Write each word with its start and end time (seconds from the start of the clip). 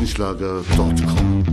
erichfrischenschlager.com. 0.00 1.44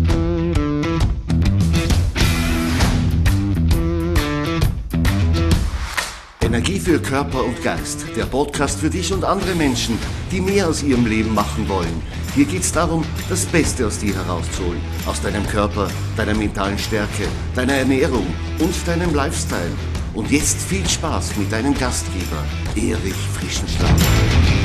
Energie 6.41 6.79
für 6.79 6.99
Körper 6.99 7.43
und 7.43 7.61
Geist. 7.61 8.05
Der 8.15 8.25
Podcast 8.25 8.79
für 8.79 8.89
dich 8.89 9.11
und 9.11 9.25
andere 9.25 9.53
Menschen, 9.55 9.99
die 10.31 10.39
mehr 10.39 10.69
aus 10.69 10.81
ihrem 10.81 11.05
Leben 11.05 11.33
machen 11.33 11.67
wollen. 11.67 12.01
Hier 12.35 12.45
geht 12.45 12.61
es 12.61 12.71
darum, 12.71 13.03
das 13.29 13.45
Beste 13.45 13.85
aus 13.85 13.99
dir 13.99 14.15
herauszuholen. 14.15 14.79
Aus 15.05 15.21
deinem 15.21 15.45
Körper, 15.47 15.89
deiner 16.15 16.33
mentalen 16.33 16.77
Stärke, 16.77 17.27
deiner 17.53 17.73
Ernährung 17.73 18.25
und 18.59 18.87
deinem 18.87 19.13
Lifestyle. 19.13 19.71
Und 20.13 20.31
jetzt 20.31 20.61
viel 20.61 20.87
Spaß 20.87 21.35
mit 21.35 21.51
deinem 21.51 21.77
Gastgeber, 21.77 22.43
Erich 22.75 23.15
Frischenschlager. 23.33 24.56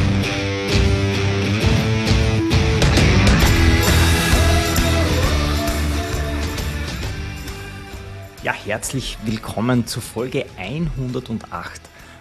Herzlich 8.65 9.19
willkommen 9.25 9.89
zu 9.89 10.01
Folge 10.01 10.47
108 10.57 11.81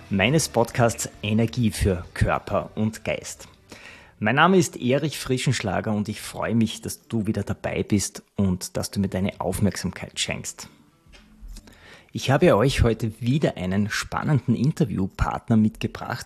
meines 0.10 0.50
Podcasts 0.50 1.08
Energie 1.22 1.70
für 1.70 2.04
Körper 2.16 2.72
und 2.74 3.06
Geist. 3.06 3.48
Mein 4.18 4.36
Name 4.36 4.58
ist 4.58 4.76
Erich 4.78 5.20
Frischenschlager 5.20 5.94
und 5.94 6.10
ich 6.10 6.20
freue 6.20 6.56
mich, 6.56 6.82
dass 6.82 7.08
du 7.08 7.28
wieder 7.28 7.44
dabei 7.44 7.84
bist 7.84 8.24
und 8.38 8.76
dass 8.76 8.90
du 8.90 9.00
mir 9.00 9.08
deine 9.08 9.40
Aufmerksamkeit 9.40 10.20
schenkst. 10.20 10.68
Ich 12.12 12.32
habe 12.32 12.56
euch 12.56 12.82
heute 12.82 13.22
wieder 13.22 13.56
einen 13.58 13.92
spannenden 13.92 14.56
Interviewpartner 14.56 15.58
mitgebracht. 15.58 16.26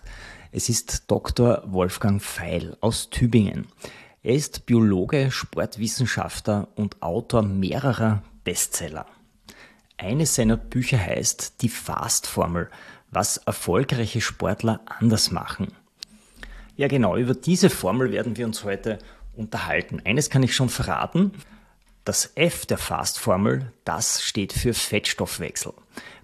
Es 0.50 0.70
ist 0.70 1.10
Dr. 1.10 1.62
Wolfgang 1.66 2.22
Feil 2.22 2.78
aus 2.80 3.10
Tübingen. 3.10 3.66
Er 4.22 4.34
ist 4.34 4.64
Biologe, 4.64 5.30
Sportwissenschaftler 5.30 6.68
und 6.74 7.02
Autor 7.02 7.42
mehrerer 7.42 8.22
Bestseller. 8.44 9.06
Eines 9.98 10.34
seiner 10.34 10.56
Bücher 10.56 10.98
heißt 10.98 11.62
Die 11.62 11.68
Fast-Formel, 11.68 12.70
was 13.10 13.38
erfolgreiche 13.38 14.20
Sportler 14.20 14.80
anders 14.86 15.30
machen. 15.30 15.72
Ja 16.76 16.88
genau, 16.88 17.16
über 17.16 17.34
diese 17.34 17.70
Formel 17.70 18.12
werden 18.12 18.36
wir 18.36 18.44
uns 18.44 18.62
heute 18.64 18.98
unterhalten. 19.34 20.02
Eines 20.04 20.28
kann 20.28 20.42
ich 20.42 20.54
schon 20.54 20.68
verraten. 20.68 21.32
Das 22.04 22.32
F 22.34 22.66
der 22.66 22.78
Fast-Formel, 22.78 23.72
das 23.84 24.22
steht 24.22 24.52
für 24.52 24.74
Fettstoffwechsel. 24.74 25.72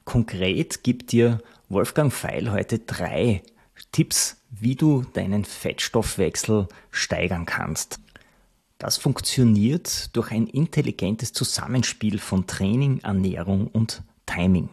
Konkret 0.04 0.84
gibt 0.84 1.12
dir 1.12 1.38
Wolfgang 1.70 2.12
Feil 2.12 2.52
heute 2.52 2.80
drei 2.80 3.42
Tipps, 3.90 4.36
wie 4.50 4.74
du 4.74 5.02
deinen 5.14 5.44
Fettstoffwechsel 5.44 6.68
steigern 6.90 7.46
kannst. 7.46 7.98
Das 8.82 8.96
funktioniert 8.96 10.16
durch 10.16 10.32
ein 10.32 10.48
intelligentes 10.48 11.32
Zusammenspiel 11.32 12.18
von 12.18 12.48
Training, 12.48 12.98
Ernährung 13.04 13.68
und 13.68 14.02
Timing. 14.26 14.70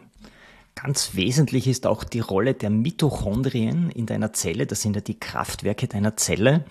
Ganz 0.74 1.14
wesentlich 1.14 1.68
ist 1.68 1.86
auch 1.86 2.02
die 2.02 2.18
Rolle 2.18 2.54
der 2.54 2.70
Mitochondrien 2.70 3.88
in 3.88 4.06
deiner 4.06 4.32
Zelle. 4.32 4.66
Das 4.66 4.82
sind 4.82 4.96
ja 4.96 5.00
die 5.00 5.20
Kraftwerke 5.20 5.86
deiner 5.86 6.16
Zelle. 6.16 6.64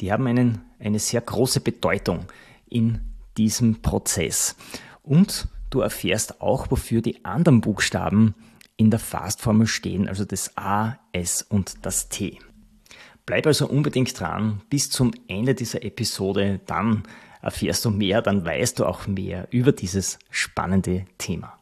Die 0.00 0.12
haben 0.12 0.28
einen, 0.28 0.60
eine 0.78 1.00
sehr 1.00 1.20
große 1.20 1.58
Bedeutung 1.58 2.26
in 2.68 3.00
diesem 3.36 3.82
Prozess. 3.82 4.54
Und 5.02 5.48
du 5.70 5.80
erfährst 5.80 6.40
auch, 6.40 6.70
wofür 6.70 7.02
die 7.02 7.24
anderen 7.24 7.60
Buchstaben 7.60 8.36
in 8.76 8.92
der 8.92 9.00
Fastformel 9.00 9.66
stehen, 9.66 10.06
also 10.06 10.24
das 10.24 10.56
A, 10.56 10.96
S 11.10 11.42
und 11.42 11.84
das 11.84 12.08
T. 12.08 12.38
Bleib 13.26 13.46
also 13.46 13.68
unbedingt 13.68 14.18
dran 14.18 14.60
bis 14.68 14.90
zum 14.90 15.12
Ende 15.28 15.54
dieser 15.54 15.84
Episode, 15.84 16.60
dann 16.66 17.04
erfährst 17.40 17.84
du 17.84 17.90
mehr, 17.90 18.22
dann 18.22 18.44
weißt 18.44 18.78
du 18.78 18.86
auch 18.86 19.06
mehr 19.06 19.48
über 19.50 19.72
dieses 19.72 20.18
spannende 20.30 21.06
Thema. 21.18 21.58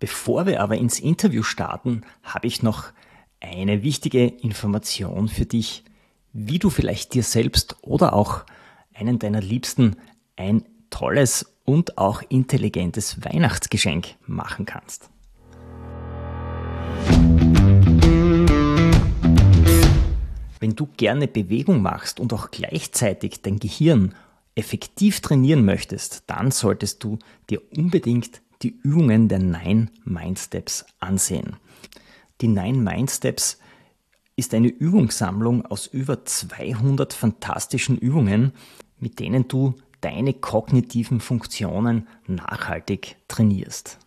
Bevor 0.00 0.46
wir 0.46 0.60
aber 0.60 0.76
ins 0.76 0.98
Interview 0.98 1.42
starten, 1.42 2.02
habe 2.22 2.46
ich 2.46 2.62
noch 2.62 2.92
eine 3.40 3.82
wichtige 3.82 4.26
Information 4.26 5.28
für 5.28 5.46
dich, 5.46 5.84
wie 6.32 6.58
du 6.58 6.70
vielleicht 6.70 7.14
dir 7.14 7.22
selbst 7.22 7.76
oder 7.82 8.12
auch 8.12 8.44
einen 8.92 9.18
deiner 9.18 9.40
Liebsten 9.40 9.96
ein 10.36 10.64
tolles 10.90 11.54
und 11.64 11.98
auch 11.98 12.22
intelligentes 12.28 13.24
Weihnachtsgeschenk 13.24 14.16
machen 14.26 14.66
kannst. 14.66 15.10
Wenn 20.64 20.76
du 20.76 20.88
gerne 20.96 21.28
Bewegung 21.28 21.82
machst 21.82 22.18
und 22.18 22.32
auch 22.32 22.50
gleichzeitig 22.50 23.42
dein 23.42 23.58
Gehirn 23.58 24.14
effektiv 24.54 25.20
trainieren 25.20 25.66
möchtest, 25.66 26.22
dann 26.26 26.52
solltest 26.52 27.04
du 27.04 27.18
dir 27.50 27.60
unbedingt 27.76 28.40
die 28.62 28.74
Übungen 28.82 29.28
der 29.28 29.40
Nine 29.40 29.88
Mind 30.06 30.38
Steps 30.38 30.86
ansehen. 31.00 31.56
Die 32.40 32.48
Nine 32.48 32.78
Mind 32.78 33.10
Steps 33.10 33.58
ist 34.36 34.54
eine 34.54 34.68
Übungssammlung 34.68 35.66
aus 35.66 35.86
über 35.86 36.24
200 36.24 37.12
fantastischen 37.12 37.98
Übungen, 37.98 38.52
mit 38.98 39.20
denen 39.20 39.46
du 39.46 39.74
deine 40.00 40.32
kognitiven 40.32 41.20
Funktionen 41.20 42.08
nachhaltig 42.26 43.16
trainierst. 43.28 43.98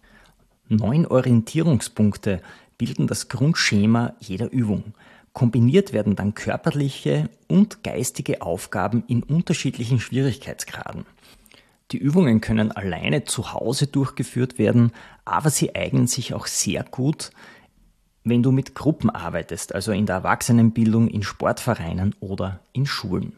Neun 0.69 1.05
Orientierungspunkte 1.05 2.41
bilden 2.79 3.05
das 3.05 3.29
Grundschema 3.29 4.15
jeder 4.19 4.51
Übung. 4.51 4.95
Kombiniert 5.37 5.93
werden 5.93 6.15
dann 6.15 6.33
körperliche 6.33 7.29
und 7.47 7.83
geistige 7.83 8.41
Aufgaben 8.41 9.03
in 9.05 9.21
unterschiedlichen 9.21 9.99
Schwierigkeitsgraden. 9.99 11.05
Die 11.91 11.99
Übungen 11.99 12.41
können 12.41 12.71
alleine 12.71 13.23
zu 13.23 13.53
Hause 13.53 13.85
durchgeführt 13.85 14.57
werden, 14.57 14.93
aber 15.25 15.51
sie 15.51 15.75
eignen 15.75 16.07
sich 16.07 16.33
auch 16.33 16.47
sehr 16.47 16.83
gut, 16.83 17.29
wenn 18.23 18.41
du 18.41 18.51
mit 18.51 18.73
Gruppen 18.73 19.11
arbeitest, 19.11 19.75
also 19.75 19.91
in 19.91 20.07
der 20.07 20.15
Erwachsenenbildung, 20.15 21.07
in 21.07 21.21
Sportvereinen 21.21 22.15
oder 22.19 22.61
in 22.73 22.87
Schulen. 22.87 23.33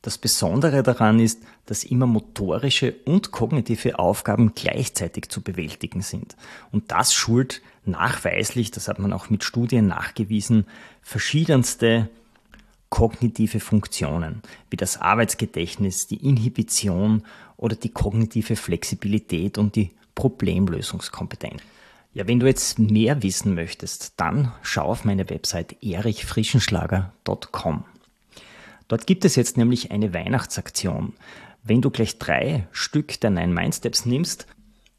Das 0.00 0.16
Besondere 0.16 0.82
daran 0.82 1.20
ist, 1.20 1.42
dass 1.66 1.84
immer 1.84 2.06
motorische 2.06 2.94
und 3.04 3.32
kognitive 3.32 3.98
Aufgaben 3.98 4.52
gleichzeitig 4.54 5.28
zu 5.28 5.42
bewältigen 5.42 6.00
sind. 6.00 6.36
Und 6.72 6.90
das 6.90 7.12
schult 7.12 7.60
nachweislich, 7.86 8.70
das 8.70 8.88
hat 8.88 8.98
man 8.98 9.12
auch 9.12 9.28
mit 9.30 9.44
Studien 9.44 9.86
nachgewiesen, 9.86 10.66
verschiedenste 11.02 12.08
kognitive 12.90 13.60
Funktionen, 13.60 14.42
wie 14.70 14.76
das 14.76 15.00
Arbeitsgedächtnis, 15.00 16.06
die 16.06 16.22
Inhibition 16.24 17.24
oder 17.56 17.76
die 17.76 17.88
kognitive 17.88 18.56
Flexibilität 18.56 19.56
und 19.58 19.74
die 19.74 19.92
Problemlösungskompetenz. 20.14 21.62
Ja, 22.12 22.28
wenn 22.28 22.38
du 22.38 22.46
jetzt 22.46 22.78
mehr 22.78 23.24
wissen 23.24 23.56
möchtest, 23.56 24.20
dann 24.20 24.52
schau 24.62 24.84
auf 24.84 25.04
meine 25.04 25.28
Website 25.28 25.82
erichfrischenschlager.com. 25.82 27.84
Dort 28.86 29.08
gibt 29.08 29.24
es 29.24 29.34
jetzt 29.34 29.56
nämlich 29.56 29.90
eine 29.90 30.14
Weihnachtsaktion. 30.14 31.14
Wenn 31.64 31.82
du 31.82 31.90
gleich 31.90 32.18
drei 32.18 32.68
Stück 32.70 33.20
der 33.20 33.30
Nine 33.30 33.52
Mind 33.52 33.74
Steps 33.74 34.06
nimmst, 34.06 34.46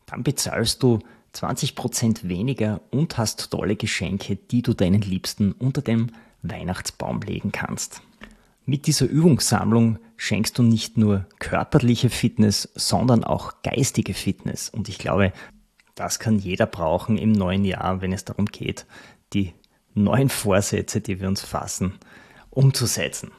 dann 0.05 0.23
bezahlst 0.23 0.83
du 0.83 0.99
20% 1.35 2.27
weniger 2.27 2.81
und 2.91 3.17
hast 3.17 3.51
tolle 3.51 3.75
Geschenke, 3.75 4.35
die 4.35 4.61
du 4.61 4.73
deinen 4.73 5.01
Liebsten 5.01 5.51
unter 5.51 5.81
dem 5.81 6.07
Weihnachtsbaum 6.41 7.21
legen 7.21 7.51
kannst. 7.51 8.01
Mit 8.65 8.87
dieser 8.87 9.05
Übungssammlung 9.05 9.99
schenkst 10.17 10.57
du 10.57 10.63
nicht 10.63 10.97
nur 10.97 11.27
körperliche 11.39 12.09
Fitness, 12.09 12.69
sondern 12.73 13.23
auch 13.23 13.61
geistige 13.61 14.13
Fitness. 14.13 14.69
Und 14.69 14.89
ich 14.89 14.97
glaube, 14.97 15.33
das 15.93 16.19
kann 16.19 16.39
jeder 16.39 16.65
brauchen 16.65 17.17
im 17.17 17.31
neuen 17.31 17.63
Jahr, 17.63 18.01
wenn 18.01 18.11
es 18.11 18.25
darum 18.25 18.45
geht, 18.45 18.85
die 19.33 19.53
neuen 19.93 20.29
Vorsätze, 20.29 20.99
die 20.99 21.21
wir 21.21 21.27
uns 21.27 21.41
fassen, 21.41 21.93
umzusetzen. 22.49 23.31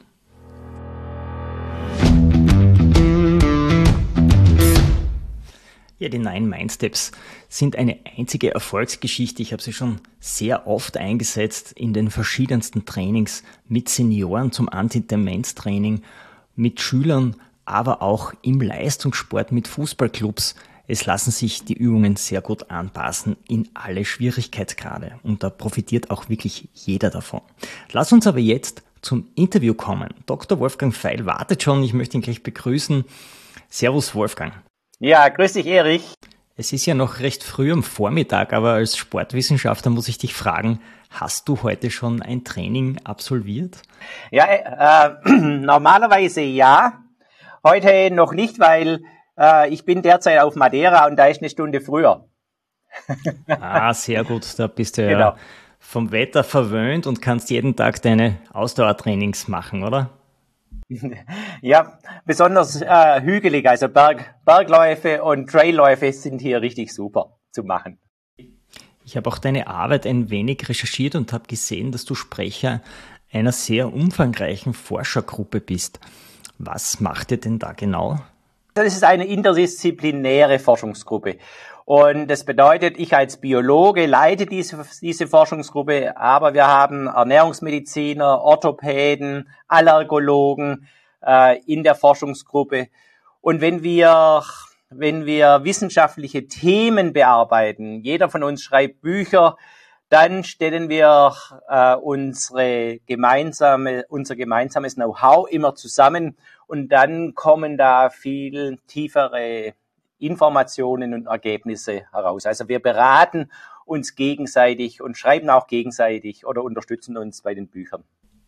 Ja, 5.99 6.09
die 6.09 6.19
Nine 6.19 6.45
Mind 6.45 6.71
Steps 6.71 7.11
sind 7.49 7.75
eine 7.75 7.97
einzige 8.15 8.53
Erfolgsgeschichte. 8.53 9.41
Ich 9.41 9.51
habe 9.51 9.63
sie 9.63 9.73
schon 9.73 9.99
sehr 10.19 10.67
oft 10.67 10.95
eingesetzt 10.95 11.71
in 11.71 11.91
den 11.93 12.11
verschiedensten 12.11 12.85
Trainings 12.85 13.41
mit 13.67 13.89
Senioren 13.89 14.51
zum 14.51 14.69
Anti-Demenz-Training, 14.69 16.03
mit 16.55 16.81
Schülern, 16.81 17.35
aber 17.65 18.03
auch 18.03 18.31
im 18.43 18.61
Leistungssport 18.61 19.51
mit 19.51 19.67
Fußballclubs. 19.67 20.53
Es 20.87 21.07
lassen 21.07 21.31
sich 21.31 21.65
die 21.65 21.73
Übungen 21.73 22.15
sehr 22.15 22.41
gut 22.41 22.69
anpassen 22.69 23.35
in 23.47 23.67
alle 23.73 24.05
Schwierigkeitsgrade 24.05 25.19
und 25.23 25.41
da 25.41 25.49
profitiert 25.49 26.11
auch 26.11 26.29
wirklich 26.29 26.69
jeder 26.73 27.09
davon. 27.09 27.41
Lass 27.91 28.13
uns 28.13 28.27
aber 28.27 28.39
jetzt 28.39 28.83
zum 29.01 29.27
Interview 29.33 29.73
kommen. 29.73 30.13
Dr. 30.27 30.59
Wolfgang 30.59 30.93
Feil 30.93 31.25
wartet 31.25 31.63
schon, 31.63 31.81
ich 31.81 31.93
möchte 31.93 32.17
ihn 32.17 32.21
gleich 32.21 32.43
begrüßen. 32.43 33.03
Servus 33.69 34.13
Wolfgang. 34.13 34.53
Ja, 34.99 35.29
grüß 35.29 35.53
dich, 35.53 35.67
Erich. 35.67 36.15
Es 36.55 36.73
ist 36.73 36.87
ja 36.87 36.95
noch 36.95 37.19
recht 37.19 37.43
früh 37.43 37.71
am 37.71 37.83
Vormittag, 37.83 38.51
aber 38.51 38.73
als 38.73 38.97
Sportwissenschaftler 38.97 39.91
muss 39.91 40.07
ich 40.07 40.17
dich 40.17 40.33
fragen, 40.33 40.81
hast 41.11 41.47
du 41.47 41.61
heute 41.61 41.91
schon 41.91 42.23
ein 42.23 42.43
Training 42.43 42.97
absolviert? 43.03 43.83
Ja, 44.31 44.45
äh, 44.45 45.29
normalerweise 45.29 46.41
ja. 46.41 47.03
heute 47.63 48.09
noch 48.09 48.33
nicht, 48.33 48.59
weil 48.59 49.03
äh, 49.39 49.69
ich 49.69 49.85
bin 49.85 50.01
derzeit 50.01 50.41
auf 50.41 50.55
Madeira 50.55 51.05
und 51.05 51.15
da 51.15 51.27
ist 51.27 51.41
eine 51.41 51.51
Stunde 51.51 51.79
früher. 51.79 52.27
ah, 53.47 53.93
sehr 53.93 54.23
gut. 54.23 54.57
Da 54.57 54.65
bist 54.65 54.97
du 54.97 55.07
genau. 55.07 55.19
ja 55.19 55.35
vom 55.77 56.11
Wetter 56.11 56.43
verwöhnt 56.43 57.05
und 57.05 57.21
kannst 57.21 57.51
jeden 57.51 57.75
Tag 57.75 58.01
deine 58.01 58.39
Ausdauertrainings 58.51 59.47
machen, 59.47 59.83
oder? 59.83 60.16
Ja, 61.61 61.99
besonders 62.25 62.81
äh, 62.81 63.21
hügelig, 63.21 63.67
also 63.67 63.89
Berg, 63.89 64.35
Bergläufe 64.45 65.23
und 65.23 65.49
Trailläufe 65.49 66.13
sind 66.13 66.39
hier 66.39 66.61
richtig 66.61 66.93
super 66.93 67.37
zu 67.51 67.63
machen. 67.63 67.99
Ich 69.03 69.15
habe 69.17 69.29
auch 69.29 69.37
deine 69.37 69.67
Arbeit 69.67 70.05
ein 70.05 70.29
wenig 70.29 70.67
recherchiert 70.69 71.15
und 71.15 71.33
habe 71.33 71.47
gesehen, 71.47 71.91
dass 71.91 72.05
du 72.05 72.15
Sprecher 72.15 72.81
einer 73.31 73.51
sehr 73.51 73.93
umfangreichen 73.93 74.73
Forschergruppe 74.73 75.59
bist. 75.59 75.99
Was 76.57 76.99
macht 76.99 77.31
ihr 77.31 77.39
denn 77.39 77.59
da 77.59 77.73
genau? 77.73 78.19
Das 78.73 78.93
ist 78.93 79.03
eine 79.03 79.25
interdisziplinäre 79.25 80.59
Forschungsgruppe. 80.59 81.37
Und 81.87 82.27
das 82.27 82.43
bedeutet, 82.43 82.99
ich 82.99 83.15
als 83.15 83.37
Biologe 83.37 84.07
leite 84.07 84.45
diese, 84.45 84.85
diese 84.99 85.25
Forschungsgruppe, 85.25 86.17
aber 86.17 86.53
wir 86.53 86.67
haben 86.67 87.07
Ernährungsmediziner, 87.07 88.41
Orthopäden, 88.41 89.47
Allergologen 89.69 90.89
äh, 91.25 91.61
in 91.65 91.85
der 91.85 91.95
Forschungsgruppe. 91.95 92.89
Und 93.39 93.61
wenn 93.61 93.83
wir, 93.83 94.43
wenn 94.89 95.25
wir 95.25 95.63
wissenschaftliche 95.63 96.49
Themen 96.49 97.13
bearbeiten, 97.13 98.01
jeder 98.01 98.27
von 98.27 98.43
uns 98.43 98.63
schreibt 98.63 98.99
Bücher, 98.99 99.55
dann 100.09 100.43
stellen 100.43 100.89
wir 100.89 101.35
äh, 101.69 101.95
unsere 101.95 102.99
gemeinsame, 103.05 104.03
unser 104.09 104.35
gemeinsames 104.35 104.95
Know-how 104.95 105.49
immer 105.49 105.73
zusammen 105.73 106.35
und 106.67 106.89
dann 106.89 107.33
kommen 107.33 107.77
da 107.77 108.09
viel 108.09 108.77
tiefere 108.87 109.73
Informationen 110.19 111.13
und 111.13 111.27
Ergebnisse 111.27 112.03
heraus. 112.11 112.45
Also 112.45 112.67
wir 112.67 112.79
beraten 112.79 113.51
uns 113.85 114.15
gegenseitig 114.15 115.01
und 115.01 115.17
schreiben 115.17 115.49
auch 115.49 115.67
gegenseitig 115.67 116.45
oder 116.45 116.63
unterstützen 116.63 117.17
uns 117.17 117.41
bei 117.41 117.53
den 117.53 117.67
Büchern. 117.67 118.03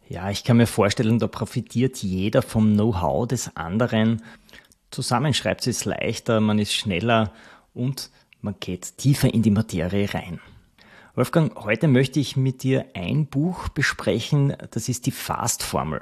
Ja, 0.07 0.29
ich 0.31 0.43
kann 0.43 0.57
mir 0.57 0.67
vorstellen, 0.67 1.19
da 1.19 1.27
profitiert 1.27 1.97
jeder 1.97 2.41
vom 2.41 2.73
Know-how 2.73 3.27
des 3.27 3.55
anderen. 3.55 4.23
Zusammen 4.89 5.33
schreibt 5.33 5.67
es 5.67 5.85
leichter, 5.85 6.39
man 6.39 6.57
ist 6.57 6.73
schneller 6.73 7.31
und 7.73 8.09
man 8.41 8.55
geht 8.59 8.97
tiefer 8.97 9.31
in 9.31 9.43
die 9.43 9.51
Materie 9.51 10.11
rein. 10.13 10.39
Wolfgang, 11.13 11.55
heute 11.63 11.87
möchte 11.87 12.19
ich 12.19 12.37
mit 12.37 12.63
dir 12.63 12.85
ein 12.95 13.27
Buch 13.27 13.69
besprechen, 13.69 14.55
das 14.71 14.89
ist 14.89 15.05
die 15.05 15.11
Fast-Formel. 15.11 16.01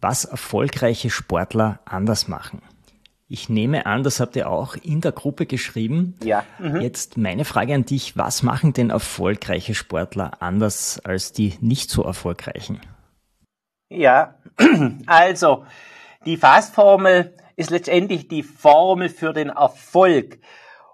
Was 0.00 0.24
erfolgreiche 0.24 1.10
Sportler 1.10 1.80
anders 1.84 2.28
machen. 2.28 2.62
Ich 3.32 3.48
nehme 3.48 3.86
an, 3.86 4.02
das 4.02 4.18
habt 4.18 4.34
ihr 4.34 4.50
auch 4.50 4.74
in 4.74 5.02
der 5.02 5.12
Gruppe 5.12 5.46
geschrieben. 5.46 6.16
Ja. 6.20 6.44
Mhm. 6.58 6.80
Jetzt 6.80 7.16
meine 7.16 7.44
Frage 7.44 7.74
an 7.74 7.84
dich, 7.84 8.16
was 8.16 8.42
machen 8.42 8.72
denn 8.72 8.90
erfolgreiche 8.90 9.76
Sportler 9.76 10.42
anders 10.42 10.98
als 11.04 11.30
die 11.30 11.56
nicht 11.60 11.90
so 11.90 12.02
erfolgreichen? 12.02 12.80
Ja, 13.88 14.34
also 15.06 15.64
die 16.26 16.38
Fast-Formel 16.38 17.36
ist 17.54 17.70
letztendlich 17.70 18.26
die 18.26 18.42
Formel 18.42 19.08
für 19.08 19.32
den 19.32 19.50
Erfolg. 19.50 20.40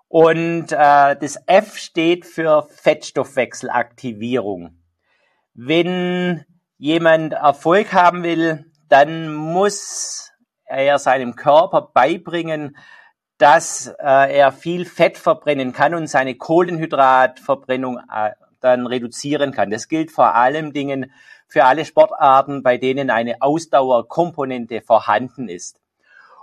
Und 0.09 0.73
äh, 0.73 1.17
das 1.17 1.39
F 1.47 1.79
steht 1.79 2.27
für 2.27 2.69
Fettstoffwechselaktivierung. 2.69 4.77
Wenn 5.55 6.45
jemand 6.77 7.33
Erfolg 7.33 7.95
haben 7.95 8.25
will, 8.25 8.71
dann 8.91 9.35
muss 9.35 10.33
er 10.67 10.99
seinem 10.99 11.37
Körper 11.37 11.91
beibringen, 11.93 12.77
dass 13.39 13.87
äh, 13.99 14.37
er 14.39 14.53
viel 14.53 14.85
Fett 14.85 15.19
verbrennen 15.19 15.73
kann 15.73 15.95
und 15.95 16.07
seine 16.07 16.35
Kohlenhydratverbrennung 16.35 17.99
äh, 17.99 18.31
dann 18.61 18.87
reduzieren 18.87 19.53
kann. 19.53 19.71
Das 19.71 19.89
gilt 19.89 20.11
vor 20.11 20.35
allem 20.35 20.73
Dingen 20.73 21.13
für 21.47 21.65
alle 21.65 21.85
Sportarten, 21.85 22.63
bei 22.63 22.79
denen 22.79 23.11
eine 23.11 23.43
Ausdauerkomponente 23.43 24.81
vorhanden 24.81 25.49
ist. 25.49 25.79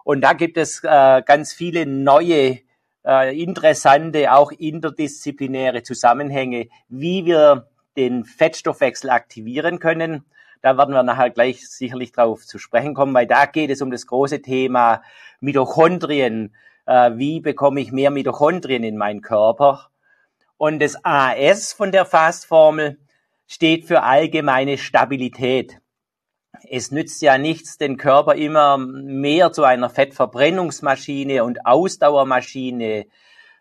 Und 0.04 0.22
da 0.22 0.34
gibt 0.34 0.58
es 0.58 0.84
äh, 0.84 1.22
ganz 1.26 1.54
viele 1.54 1.86
neue, 1.86 2.60
äh, 3.06 3.42
interessante, 3.42 4.32
auch 4.34 4.52
interdisziplinäre 4.52 5.84
Zusammenhänge, 5.84 6.68
wie 6.90 7.26
wir 7.26 7.68
den 7.98 8.26
Fettstoffwechsel 8.26 9.10
aktivieren 9.10 9.80
können. 9.80 10.26
Da 10.64 10.78
werden 10.78 10.96
wir 10.96 11.04
nachher 11.04 11.30
gleich 11.30 11.70
sicherlich 11.70 12.14
drauf 12.14 12.46
zu 12.46 12.58
sprechen 12.58 12.94
kommen, 12.94 13.14
weil 13.14 13.28
da 13.28 13.46
geht 13.46 13.70
es 13.70 13.82
um 13.82 13.92
das 13.92 14.08
große 14.08 14.42
Thema 14.42 15.04
Mitochondrien. 15.42 16.56
Äh, 16.86 17.12
wie 17.16 17.42
bekomme 17.42 17.82
ich 17.82 17.92
mehr 17.92 18.12
Mitochondrien 18.12 18.82
in 18.86 18.96
meinen 18.96 19.22
Körper? 19.22 19.90
Und 20.56 20.80
das 20.80 21.04
AS 21.04 21.74
von 21.74 21.92
der 21.92 22.06
Fastformel 22.06 22.98
steht 23.46 23.84
für 23.84 24.04
allgemeine 24.04 24.78
Stabilität. 24.78 25.82
Es 26.70 26.92
nützt 26.92 27.22
ja 27.22 27.38
nichts, 27.38 27.78
den 27.78 27.98
Körper 27.98 28.36
immer 28.36 28.78
mehr 28.78 29.52
zu 29.52 29.66
einer 29.66 29.90
Fettverbrennungsmaschine 29.90 31.44
und 31.44 31.66
Ausdauermaschine 31.66 33.08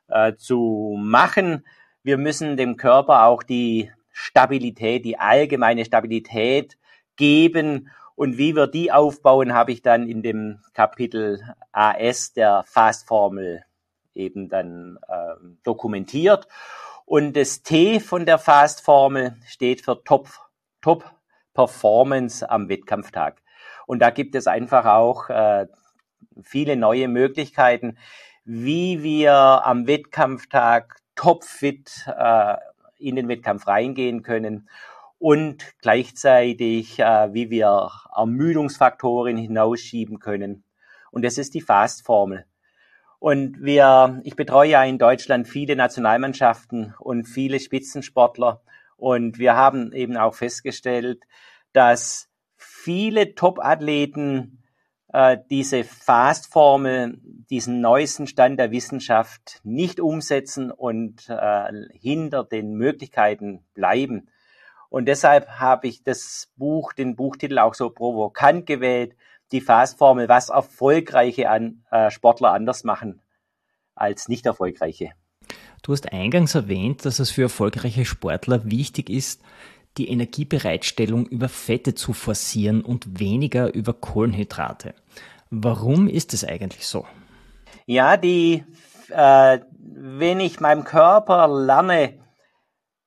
äh, 0.06 0.34
zu 0.36 0.96
machen. 1.00 1.66
Wir 2.04 2.16
müssen 2.16 2.56
dem 2.56 2.76
Körper 2.76 3.24
auch 3.24 3.42
die 3.42 3.90
Stabilität, 4.12 5.04
die 5.04 5.18
allgemeine 5.18 5.84
Stabilität 5.84 6.78
geben. 7.16 7.90
Und 8.14 8.38
wie 8.38 8.54
wir 8.54 8.66
die 8.66 8.92
aufbauen, 8.92 9.54
habe 9.54 9.72
ich 9.72 9.82
dann 9.82 10.08
in 10.08 10.22
dem 10.22 10.60
Kapitel 10.74 11.42
AS 11.72 12.32
der 12.32 12.62
Fast-Formel 12.66 13.64
eben 14.14 14.48
dann 14.48 14.98
äh, 15.08 15.34
dokumentiert. 15.62 16.46
Und 17.04 17.36
das 17.36 17.62
T 17.62 18.00
von 18.00 18.26
der 18.26 18.38
Fast-Formel 18.38 19.36
steht 19.46 19.82
für 19.82 20.02
Top, 20.04 20.28
Top 20.80 21.10
Performance 21.54 22.48
am 22.48 22.68
Wettkampftag. 22.68 23.42
Und 23.86 24.00
da 24.00 24.10
gibt 24.10 24.34
es 24.34 24.46
einfach 24.46 24.86
auch 24.86 25.28
äh, 25.28 25.66
viele 26.42 26.76
neue 26.76 27.08
Möglichkeiten, 27.08 27.98
wie 28.44 29.02
wir 29.02 29.34
am 29.34 29.86
Wettkampftag 29.86 30.96
topfit 31.14 32.06
äh, 32.06 32.56
in 32.98 33.16
den 33.16 33.28
Wettkampf 33.28 33.66
reingehen 33.66 34.22
können 34.22 34.68
und 35.22 35.76
gleichzeitig, 35.80 36.98
äh, 36.98 37.32
wie 37.32 37.48
wir 37.48 37.90
Ermüdungsfaktoren 38.12 39.36
hinausschieben 39.36 40.18
können. 40.18 40.64
Und 41.12 41.24
das 41.24 41.38
ist 41.38 41.54
die 41.54 41.60
Fast-Formel. 41.60 42.44
Und 43.20 43.62
wir, 43.62 44.20
ich 44.24 44.34
betreue 44.34 44.70
ja 44.70 44.82
in 44.82 44.98
Deutschland 44.98 45.46
viele 45.46 45.76
Nationalmannschaften 45.76 46.94
und 46.98 47.26
viele 47.26 47.60
Spitzensportler. 47.60 48.62
Und 48.96 49.38
wir 49.38 49.54
haben 49.54 49.92
eben 49.92 50.16
auch 50.16 50.34
festgestellt, 50.34 51.22
dass 51.72 52.28
viele 52.56 53.36
Top-Athleten 53.36 54.64
äh, 55.12 55.38
diese 55.50 55.84
Fast-Formel, 55.84 57.20
diesen 57.48 57.80
neuesten 57.80 58.26
Stand 58.26 58.58
der 58.58 58.72
Wissenschaft 58.72 59.60
nicht 59.62 60.00
umsetzen 60.00 60.72
und 60.72 61.28
äh, 61.28 61.70
hinter 61.92 62.42
den 62.42 62.72
Möglichkeiten 62.72 63.64
bleiben. 63.72 64.28
Und 64.92 65.06
deshalb 65.06 65.48
habe 65.48 65.88
ich 65.88 66.02
das 66.02 66.50
Buch, 66.56 66.92
den 66.92 67.16
Buchtitel 67.16 67.58
auch 67.58 67.72
so 67.72 67.88
provokant 67.88 68.66
gewählt, 68.66 69.16
die 69.50 69.62
Fastformel, 69.62 70.28
was 70.28 70.50
erfolgreiche 70.50 71.48
an, 71.48 71.82
äh, 71.90 72.10
Sportler 72.10 72.52
anders 72.52 72.84
machen 72.84 73.22
als 73.94 74.28
nicht 74.28 74.44
erfolgreiche. 74.44 75.12
Du 75.82 75.92
hast 75.92 76.12
eingangs 76.12 76.54
erwähnt, 76.54 77.06
dass 77.06 77.20
es 77.20 77.30
für 77.30 77.44
erfolgreiche 77.44 78.04
Sportler 78.04 78.70
wichtig 78.70 79.08
ist, 79.08 79.40
die 79.96 80.10
Energiebereitstellung 80.10 81.24
über 81.24 81.48
Fette 81.48 81.94
zu 81.94 82.12
forcieren 82.12 82.82
und 82.82 83.18
weniger 83.18 83.72
über 83.72 83.94
Kohlenhydrate. 83.94 84.94
Warum 85.48 86.06
ist 86.06 86.34
es 86.34 86.44
eigentlich 86.44 86.86
so? 86.86 87.06
Ja, 87.86 88.18
die, 88.18 88.62
äh, 89.08 89.58
wenn 89.78 90.40
ich 90.40 90.60
meinem 90.60 90.84
Körper 90.84 91.48
lerne, 91.48 92.21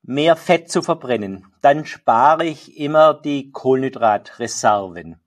mehr 0.08 0.36
Fett 0.36 0.70
zu 0.70 0.82
verbrennen, 0.82 1.46
dann 1.62 1.86
spare 1.86 2.46
ich 2.46 2.78
immer 2.80 3.14
die 3.14 3.52
Kohlenhydratreserven. 3.52 5.20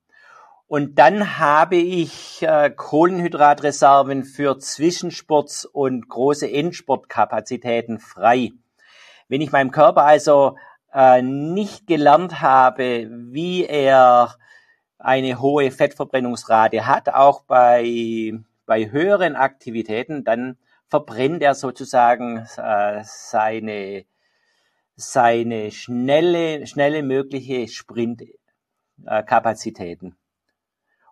Und 0.69 0.99
dann 0.99 1.39
habe 1.39 1.77
ich 1.77 2.43
äh, 2.43 2.71
Kohlenhydratreserven 2.71 4.25
für 4.25 4.59
Zwischensports 4.59 5.65
und 5.65 6.09
große 6.09 6.51
Endsportkapazitäten 6.51 7.99
frei. 7.99 8.51
Wenn 9.29 9.41
ich 9.41 9.51
meinem 9.51 9.71
Körper 9.71 10.05
also 10.05 10.57
äh, 10.93 11.23
nicht 11.23 11.87
gelernt 11.87 12.43
habe, 12.43 13.09
wie 13.11 13.65
er 13.65 14.35
eine 14.99 15.41
hohe 15.41 15.71
Fettverbrennungsrate 15.71 16.87
hat, 16.87 17.09
auch 17.09 17.43
bei, 17.45 18.35
bei 18.67 18.91
höheren 18.91 19.37
Aktivitäten, 19.37 20.23
dann 20.25 20.59
verbrennt 20.89 21.43
er 21.43 21.55
sozusagen 21.55 22.47
äh, 22.57 23.03
seine 23.05 24.05
seine 25.01 25.71
schnelle, 25.71 26.67
schnelle 26.67 27.05
mögliche 27.05 27.69
Sprintkapazitäten. 27.69 30.17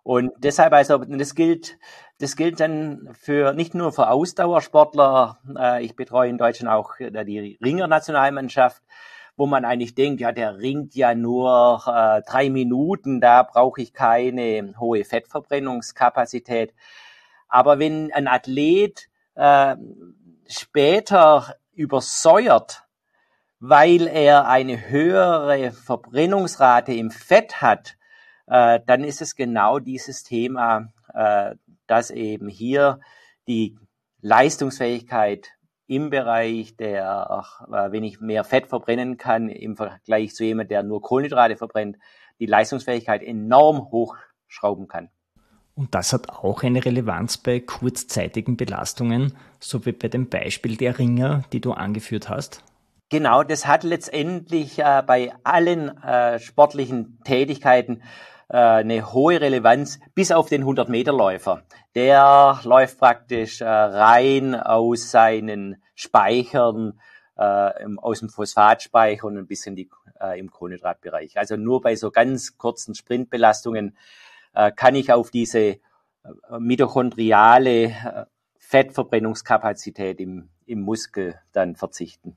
Und 0.03 0.33
deshalb 0.37 0.73
also, 0.73 0.97
das 0.97 1.35
gilt, 1.35 1.79
das 2.19 2.35
gilt 2.35 2.59
dann 2.59 3.07
für 3.13 3.53
nicht 3.53 3.73
nur 3.73 3.93
für 3.93 4.09
Ausdauersportler. 4.09 5.37
Äh, 5.57 5.85
ich 5.85 5.95
betreue 5.95 6.29
in 6.29 6.37
Deutschland 6.37 6.73
auch 6.73 6.99
äh, 6.99 7.23
die 7.23 7.57
Ringer-Nationalmannschaft, 7.63 8.83
wo 9.37 9.47
man 9.47 9.63
eigentlich 9.63 9.95
denkt, 9.95 10.19
ja, 10.19 10.33
der 10.33 10.57
ringt 10.57 10.93
ja 10.95 11.15
nur 11.15 11.81
äh, 11.87 12.21
drei 12.29 12.49
Minuten, 12.49 13.21
da 13.21 13.43
brauche 13.43 13.81
ich 13.81 13.93
keine 13.93 14.73
hohe 14.79 15.05
Fettverbrennungskapazität. 15.05 16.73
Aber 17.47 17.79
wenn 17.79 18.11
ein 18.11 18.27
Athlet 18.27 19.07
äh, 19.35 19.77
später 20.47 21.55
übersäuert, 21.73 22.86
weil 23.59 24.07
er 24.07 24.47
eine 24.47 24.89
höhere 24.89 25.71
Verbrennungsrate 25.71 26.93
im 26.93 27.11
Fett 27.11 27.61
hat, 27.61 27.97
äh, 28.47 28.79
dann 28.85 29.03
ist 29.03 29.21
es 29.21 29.35
genau 29.35 29.79
dieses 29.79 30.23
Thema, 30.23 30.93
äh, 31.13 31.55
dass 31.87 32.11
eben 32.11 32.47
hier 32.47 32.99
die 33.47 33.77
Leistungsfähigkeit 34.21 35.49
im 35.87 36.09
Bereich 36.09 36.75
der, 36.75 37.45
äh, 37.67 37.91
wenn 37.91 38.03
ich 38.03 38.19
mehr 38.19 38.43
Fett 38.43 38.67
verbrennen 38.67 39.17
kann 39.17 39.49
im 39.49 39.75
Vergleich 39.75 40.35
zu 40.35 40.43
jemand, 40.43 40.69
der 40.69 40.83
nur 40.83 41.01
Kohlenhydrate 41.01 41.55
verbrennt, 41.55 41.97
die 42.39 42.45
Leistungsfähigkeit 42.45 43.23
enorm 43.23 43.89
hochschrauben 43.91 44.87
kann. 44.87 45.09
Und 45.75 45.93
das 45.93 46.11
hat 46.11 46.29
auch 46.29 46.63
eine 46.63 46.83
Relevanz 46.83 47.37
bei 47.37 47.59
kurzzeitigen 47.59 48.57
Belastungen, 48.57 49.33
so 49.59 49.85
wie 49.85 49.91
bei 49.91 50.07
dem 50.07 50.27
Beispiel 50.27 50.75
der 50.75 50.97
Ringer, 50.97 51.43
die 51.53 51.61
du 51.61 51.71
angeführt 51.71 52.29
hast? 52.29 52.63
Genau, 53.09 53.43
das 53.43 53.65
hat 53.65 53.83
letztendlich 53.83 54.79
äh, 54.79 55.01
bei 55.05 55.33
allen 55.45 55.97
äh, 56.03 56.39
sportlichen 56.39 57.19
Tätigkeiten 57.23 58.01
äh, 58.49 58.57
eine 58.57 59.13
hohe 59.13 59.39
Relevanz 59.39 59.99
bis 60.13 60.33
auf 60.33 60.49
den 60.49 60.65
100-Meter-Läufer. 60.65 61.63
Der 61.95 62.59
läuft 62.63 62.99
praktisch 62.99 63.61
äh, 63.61 63.65
rein 63.65 64.55
aus 64.55 65.09
seinen 65.09 65.81
Speichern, 65.95 66.99
äh, 67.37 67.71
aus 67.95 68.19
dem 68.19 68.29
Phosphatspeicher 68.29 69.23
und 69.23 69.37
ein 69.37 69.47
bisschen 69.47 69.77
die, 69.77 69.89
äh, 70.19 70.37
im 70.37 70.51
Kohlenhydratbereich. 70.51 71.37
Also 71.37 71.55
nur 71.55 71.81
bei 71.81 71.95
so 71.95 72.11
ganz 72.11 72.57
kurzen 72.57 72.93
Sprintbelastungen 72.93 73.95
äh, 74.53 74.69
kann 74.71 74.95
ich 74.95 75.13
auf 75.13 75.31
diese 75.31 75.59
äh, 75.59 75.79
mitochondriale 76.59 77.83
äh, 77.83 78.25
Fettverbrennungskapazität 78.57 80.19
im, 80.19 80.49
im 80.65 80.81
Muskel 80.81 81.39
dann 81.53 81.77
verzichten. 81.77 82.35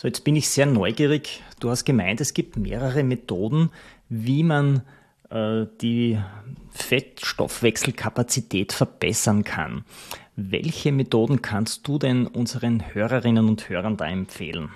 So, 0.00 0.06
jetzt 0.06 0.22
bin 0.22 0.36
ich 0.36 0.48
sehr 0.48 0.64
neugierig. 0.64 1.42
Du 1.58 1.70
hast 1.70 1.84
gemeint, 1.84 2.20
es 2.20 2.32
gibt 2.32 2.56
mehrere 2.56 3.02
Methoden, 3.02 3.72
wie 4.08 4.44
man 4.44 4.82
äh, 5.28 5.66
die 5.80 6.20
Fettstoffwechselkapazität 6.70 8.72
verbessern 8.72 9.42
kann. 9.42 9.84
Welche 10.36 10.92
Methoden 10.92 11.42
kannst 11.42 11.88
du 11.88 11.98
denn 11.98 12.28
unseren 12.28 12.94
Hörerinnen 12.94 13.48
und 13.48 13.68
Hörern 13.68 13.96
da 13.96 14.06
empfehlen? 14.06 14.70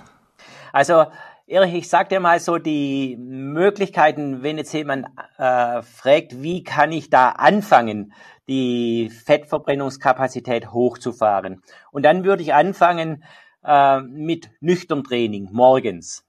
Also 0.72 1.04
Erich, 1.46 1.74
ich 1.74 1.88
sag 1.88 2.08
dir 2.08 2.18
mal 2.18 2.40
so 2.40 2.58
die 2.58 3.16
Möglichkeiten, 3.16 4.42
wenn 4.42 4.58
jetzt 4.58 4.72
jemand 4.72 5.06
äh, 5.38 5.82
fragt, 5.82 6.42
wie 6.42 6.64
kann 6.64 6.90
ich 6.90 7.10
da 7.10 7.28
anfangen, 7.28 8.12
die 8.48 9.08
Fettverbrennungskapazität 9.24 10.72
hochzufahren. 10.72 11.62
Und 11.92 12.02
dann 12.02 12.24
würde 12.24 12.42
ich 12.42 12.54
anfangen 12.54 13.22
äh, 13.64 14.00
mit 14.00 14.50
nüchtern 14.60 15.04
Training 15.04 15.48
morgens. 15.52 16.24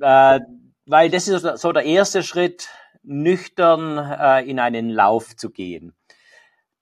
Äh, 0.00 0.40
weil 0.86 1.10
das 1.10 1.28
ist 1.28 1.42
so 1.60 1.72
der 1.72 1.84
erste 1.84 2.22
Schritt, 2.22 2.68
nüchtern 3.02 3.98
äh, 3.98 4.48
in 4.48 4.58
einen 4.58 4.90
Lauf 4.90 5.36
zu 5.36 5.50
gehen. 5.50 5.94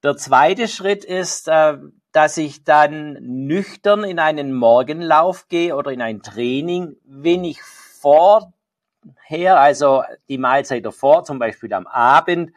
Der 0.02 0.16
zweite 0.16 0.68
Schritt 0.68 1.04
ist, 1.04 1.48
äh, 1.48 1.78
dass 2.12 2.36
ich 2.36 2.64
dann 2.64 3.14
nüchtern 3.20 4.04
in 4.04 4.18
einen 4.18 4.52
Morgenlauf 4.52 5.48
gehe 5.48 5.74
oder 5.74 5.90
in 5.90 6.02
ein 6.02 6.22
Training, 6.22 6.96
wenn 7.04 7.44
ich 7.44 7.60
vorher, 7.62 9.58
also 9.58 10.04
die 10.28 10.38
Mahlzeit 10.38 10.84
davor, 10.84 11.24
zum 11.24 11.38
Beispiel 11.38 11.72
am 11.72 11.86
Abend, 11.86 12.52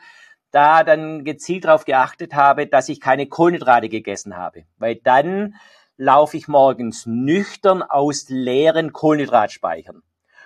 da 0.52 0.84
dann 0.84 1.24
gezielt 1.24 1.66
darauf 1.66 1.86
geachtet 1.86 2.34
habe, 2.34 2.68
dass 2.68 2.90
ich 2.90 3.02
keine 3.02 3.28
Kohlenhydrate 3.28 3.90
gegessen 3.90 4.38
habe. 4.38 4.64
Weil 4.78 4.96
dann 4.96 5.56
laufe 5.98 6.38
ich 6.38 6.48
morgens 6.48 7.06
nüchtern 7.06 7.82
aus 7.82 8.30
leeren 8.30 8.94
Kohlenhydratspeichern. 8.94 10.04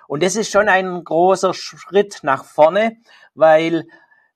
Und 0.07 0.23
das 0.23 0.35
ist 0.35 0.51
schon 0.51 0.67
ein 0.67 1.03
großer 1.03 1.53
Schritt 1.53 2.19
nach 2.23 2.43
vorne, 2.43 2.97
weil 3.33 3.85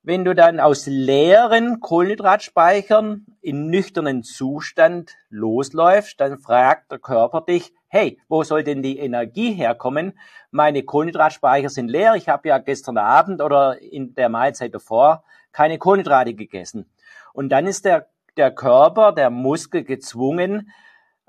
wenn 0.04 0.24
du 0.24 0.36
dann 0.36 0.60
aus 0.60 0.86
leeren 0.86 1.80
Kohlenhydratspeichern 1.80 3.26
in 3.42 3.72
nüchternen 3.72 4.24
Zustand 4.24 5.16
losläufst, 5.30 6.20
dann 6.22 6.38
fragt 6.38 6.92
der 6.92 7.00
Körper 7.00 7.42
dich, 7.42 7.74
hey, 7.88 8.22
wo 8.28 8.44
soll 8.44 8.64
denn 8.64 8.84
die 8.84 9.00
Energie 9.00 9.54
herkommen? 9.54 10.18
Meine 10.52 10.84
Kohlenhydratspeicher 10.84 11.70
sind 11.70 11.90
leer, 11.90 12.14
ich 12.16 12.30
habe 12.30 12.50
ja 12.50 12.60
gestern 12.60 12.98
Abend 12.98 13.42
oder 13.42 13.82
in 13.82 14.14
der 14.14 14.30
Mahlzeit 14.30 14.76
davor 14.76 15.24
keine 15.52 15.80
Kohlenhydrate 15.80 16.36
gegessen. 16.36 16.86
Und 17.34 17.50
dann 17.50 17.66
ist 17.66 17.86
der, 17.86 18.08
der 18.38 18.52
Körper, 18.52 19.12
der 19.12 19.30
Muskel 19.30 19.84
gezwungen, 19.84 20.70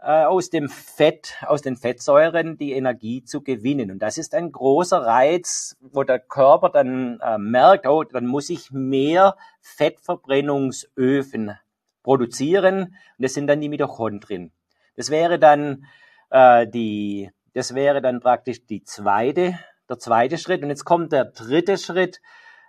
aus 0.07 0.51
dem 0.51 0.69
Fett, 0.69 1.35
aus 1.47 1.63
den 1.63 1.77
Fettsäuren 1.77 2.57
die 2.57 2.73
Energie 2.73 3.25
zu 3.25 3.43
gewinnen. 3.43 3.91
Und 3.91 3.99
das 4.01 4.19
ist 4.19 4.35
ein 4.35 4.53
großer 4.53 4.99
Reiz, 4.99 5.77
wo 5.81 6.05
der 6.05 6.21
Körper 6.21 6.69
dann 6.69 7.19
äh, 7.21 7.39
merkt, 7.39 7.87
oh, 7.87 8.05
dann 8.05 8.27
muss 8.27 8.49
ich 8.49 8.71
mehr 8.71 9.37
Fettverbrennungsöfen 9.61 11.59
produzieren. 12.05 12.83
Und 12.83 12.95
das 13.19 13.35
sind 13.35 13.49
dann 13.49 13.61
die 13.61 13.69
Mitochondrien. 13.69 14.53
Das 14.97 15.11
wäre 15.11 15.39
dann 15.41 15.87
äh, 16.31 16.69
die, 16.69 17.31
das 17.55 17.75
wäre 17.75 18.01
dann 18.01 18.21
praktisch 18.21 18.65
die 18.65 18.85
zweite, 18.85 19.59
der 19.89 19.99
zweite 19.99 20.39
Schritt. 20.39 20.63
Und 20.63 20.69
jetzt 20.69 20.85
kommt 20.85 21.13
der 21.13 21.25
dritte 21.25 21.79
Schritt. 21.79 22.21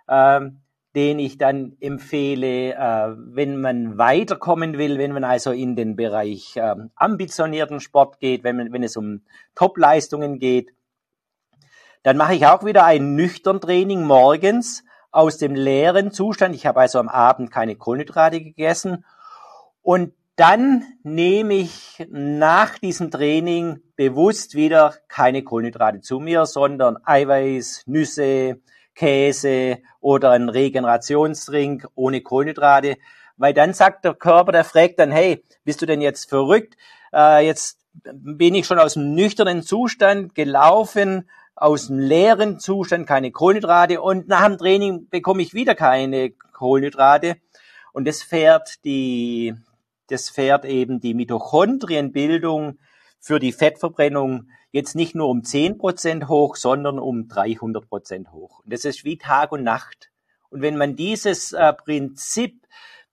Ähm, 0.08 0.60
den 0.94 1.18
ich 1.18 1.38
dann 1.38 1.76
empfehle, 1.80 2.74
äh, 2.74 3.14
wenn 3.16 3.60
man 3.60 3.98
weiterkommen 3.98 4.78
will, 4.78 4.98
wenn 4.98 5.12
man 5.12 5.24
also 5.24 5.50
in 5.52 5.76
den 5.76 5.96
Bereich 5.96 6.56
äh, 6.56 6.74
ambitionierten 6.96 7.80
Sport 7.80 8.20
geht, 8.20 8.42
wenn, 8.44 8.56
man, 8.56 8.72
wenn 8.72 8.82
es 8.82 8.96
um 8.96 9.22
Topleistungen 9.54 10.38
geht. 10.38 10.72
Dann 12.02 12.16
mache 12.16 12.34
ich 12.34 12.46
auch 12.46 12.64
wieder 12.64 12.84
ein 12.84 13.14
nüchtern 13.16 13.60
Training 13.60 14.04
morgens 14.04 14.84
aus 15.10 15.36
dem 15.36 15.54
leeren 15.54 16.10
Zustand. 16.10 16.54
Ich 16.54 16.66
habe 16.66 16.80
also 16.80 16.98
am 16.98 17.08
Abend 17.08 17.50
keine 17.50 17.76
Kohlenhydrate 17.76 18.40
gegessen. 18.40 19.04
Und 19.82 20.12
dann 20.36 20.84
nehme 21.02 21.54
ich 21.54 22.06
nach 22.10 22.78
diesem 22.78 23.10
Training 23.10 23.80
bewusst 23.96 24.54
wieder 24.54 24.94
keine 25.08 25.42
Kohlenhydrate 25.42 26.00
zu 26.00 26.20
mir, 26.20 26.46
sondern 26.46 26.96
Eiweiß, 27.04 27.82
Nüsse, 27.86 28.60
Käse 28.98 29.78
oder 30.00 30.32
ein 30.32 30.48
Regenerationstrink 30.48 31.86
ohne 31.94 32.20
Kohlenhydrate, 32.20 32.96
weil 33.36 33.54
dann 33.54 33.72
sagt 33.72 34.04
der 34.04 34.14
Körper, 34.14 34.50
der 34.50 34.64
fragt 34.64 34.98
dann, 34.98 35.12
hey, 35.12 35.44
bist 35.64 35.80
du 35.80 35.86
denn 35.86 36.00
jetzt 36.00 36.28
verrückt? 36.28 36.76
Äh, 37.14 37.46
jetzt 37.46 37.78
bin 37.92 38.56
ich 38.56 38.66
schon 38.66 38.80
aus 38.80 38.94
dem 38.94 39.14
nüchternen 39.14 39.62
Zustand 39.62 40.34
gelaufen, 40.34 41.30
aus 41.54 41.86
dem 41.86 42.00
leeren 42.00 42.58
Zustand 42.58 43.06
keine 43.06 43.30
Kohlenhydrate 43.30 44.00
und 44.00 44.26
nach 44.26 44.44
dem 44.44 44.58
Training 44.58 45.08
bekomme 45.08 45.42
ich 45.42 45.54
wieder 45.54 45.76
keine 45.76 46.30
Kohlenhydrate 46.30 47.36
und 47.92 48.06
das 48.06 48.24
fährt 48.24 48.84
die, 48.84 49.54
das 50.08 50.28
fährt 50.28 50.64
eben 50.64 50.98
die 50.98 51.14
Mitochondrienbildung 51.14 52.78
für 53.20 53.38
die 53.38 53.52
Fettverbrennung 53.52 54.48
jetzt 54.72 54.94
nicht 54.94 55.14
nur 55.14 55.28
um 55.28 55.44
10 55.44 55.78
Prozent 55.78 56.28
hoch, 56.28 56.56
sondern 56.56 56.98
um 56.98 57.28
300 57.28 57.88
Prozent 57.88 58.32
hoch. 58.32 58.60
Und 58.64 58.72
das 58.72 58.84
ist 58.84 59.04
wie 59.04 59.18
Tag 59.18 59.52
und 59.52 59.62
Nacht. 59.62 60.10
Und 60.50 60.62
wenn 60.62 60.76
man 60.76 60.96
dieses 60.96 61.52
äh, 61.52 61.72
Prinzip, 61.72 62.66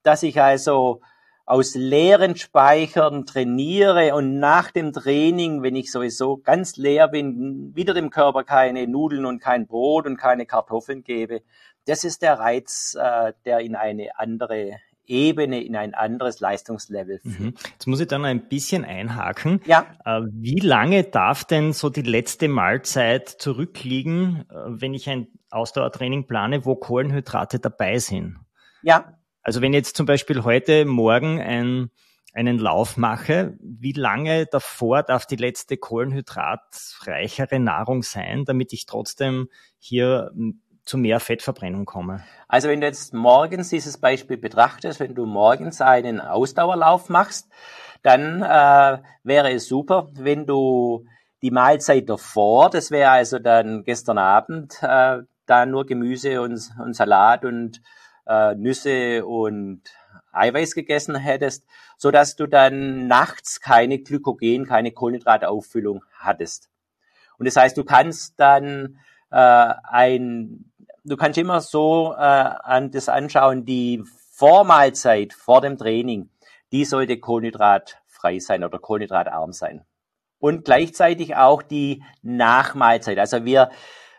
dass 0.03 0.23
ich 0.23 0.41
also 0.41 1.01
aus 1.45 1.75
leeren 1.75 2.35
Speichern 2.35 3.25
trainiere 3.25 4.15
und 4.15 4.39
nach 4.39 4.71
dem 4.71 4.93
Training, 4.93 5.61
wenn 5.61 5.75
ich 5.75 5.91
sowieso 5.91 6.37
ganz 6.37 6.75
leer 6.75 7.07
bin, 7.07 7.75
wieder 7.75 7.93
dem 7.93 8.09
Körper 8.09 8.43
keine 8.43 8.87
Nudeln 8.87 9.25
und 9.25 9.39
kein 9.39 9.67
Brot 9.67 10.07
und 10.07 10.17
keine 10.17 10.47
Kartoffeln 10.47 11.03
gebe, 11.03 11.41
das 11.85 12.03
ist 12.03 12.23
der 12.23 12.39
Reiz, 12.39 12.97
äh, 12.99 13.33
der 13.45 13.59
in 13.59 13.75
eine 13.75 14.17
andere 14.17 14.79
Ebene 15.07 15.63
in 15.63 15.75
ein 15.75 15.93
anderes 15.93 16.39
Leistungslevel 16.39 17.19
führt. 17.19 17.39
Mhm. 17.39 17.53
Jetzt 17.71 17.87
muss 17.87 17.99
ich 17.99 18.07
dann 18.07 18.25
ein 18.25 18.47
bisschen 18.47 18.85
einhaken. 18.85 19.61
Ja. 19.65 19.85
Äh, 20.05 20.21
wie 20.31 20.59
lange 20.59 21.03
darf 21.03 21.43
denn 21.43 21.73
so 21.73 21.89
die 21.89 22.01
letzte 22.01 22.47
Mahlzeit 22.47 23.29
zurückliegen, 23.29 24.45
äh, 24.49 24.53
wenn 24.67 24.93
ich 24.93 25.09
ein 25.09 25.27
Ausdauertraining 25.49 26.27
plane, 26.27 26.65
wo 26.65 26.75
Kohlenhydrate 26.75 27.59
dabei 27.59 27.99
sind? 27.99 28.37
Ja. 28.81 29.17
Also 29.41 29.61
wenn 29.61 29.73
ich 29.73 29.77
jetzt 29.77 29.95
zum 29.95 30.05
Beispiel 30.05 30.43
heute 30.43 30.85
Morgen 30.85 31.39
ein, 31.39 31.91
einen 32.33 32.59
Lauf 32.59 32.97
mache, 32.97 33.57
wie 33.61 33.93
lange 33.93 34.45
davor 34.47 35.03
darf 35.03 35.25
die 35.25 35.35
letzte 35.35 35.77
kohlenhydratreichere 35.77 37.59
Nahrung 37.59 38.03
sein, 38.03 38.43
damit 38.45 38.73
ich 38.73 38.85
trotzdem 38.85 39.47
hier 39.77 40.31
zu 40.85 40.97
mehr 40.97 41.19
Fettverbrennung 41.19 41.85
komme? 41.85 42.23
Also 42.47 42.69
wenn 42.69 42.81
du 42.81 42.87
jetzt 42.87 43.13
morgens 43.13 43.69
dieses 43.69 43.97
Beispiel 43.97 44.37
betrachtest, 44.37 44.99
wenn 44.99 45.15
du 45.15 45.25
morgens 45.25 45.81
einen 45.81 46.21
Ausdauerlauf 46.21 47.09
machst, 47.09 47.49
dann 48.03 48.41
äh, 48.43 48.99
wäre 49.23 49.51
es 49.51 49.67
super, 49.67 50.07
wenn 50.13 50.45
du 50.45 51.05
die 51.41 51.51
Mahlzeit 51.51 52.07
davor, 52.07 52.69
das 52.69 52.91
wäre 52.91 53.11
also 53.11 53.39
dann 53.39 53.83
gestern 53.83 54.17
Abend, 54.17 54.77
äh, 54.81 55.19
da 55.45 55.65
nur 55.65 55.85
Gemüse 55.85 56.41
und, 56.41 56.71
und 56.79 56.95
Salat 56.95 57.45
und 57.45 57.81
äh, 58.27 58.55
Nüsse 58.55 59.25
und 59.25 59.81
Eiweiß 60.31 60.75
gegessen 60.75 61.15
hättest, 61.15 61.65
so 61.97 62.11
dass 62.11 62.35
du 62.35 62.47
dann 62.47 63.07
nachts 63.07 63.61
keine 63.61 63.99
Glykogen, 63.99 64.65
keine 64.65 64.91
Kohlenhydratauffüllung 64.91 66.03
hattest. 66.19 66.69
Und 67.37 67.45
das 67.47 67.55
heißt, 67.55 67.77
du 67.77 67.83
kannst 67.83 68.39
dann 68.39 68.99
äh, 69.31 69.73
ein, 69.83 70.71
du 71.05 71.17
kannst 71.17 71.37
immer 71.37 71.61
so 71.61 72.13
äh, 72.13 72.19
an 72.19 72.91
das 72.91 73.09
anschauen, 73.09 73.65
die 73.65 74.03
Vormahlzeit 74.31 75.33
vor 75.33 75.61
dem 75.61 75.77
Training, 75.77 76.29
die 76.71 76.83
sollte 76.83 77.19
kohlenhydratfrei 77.19 78.39
sein 78.39 78.63
oder 78.63 78.79
kohlenhydratarm 78.79 79.53
sein. 79.53 79.85
Und 80.39 80.65
gleichzeitig 80.65 81.35
auch 81.35 81.61
die 81.61 82.03
Nachmahlzeit. 82.21 83.17
Also 83.17 83.45
wir 83.45 83.69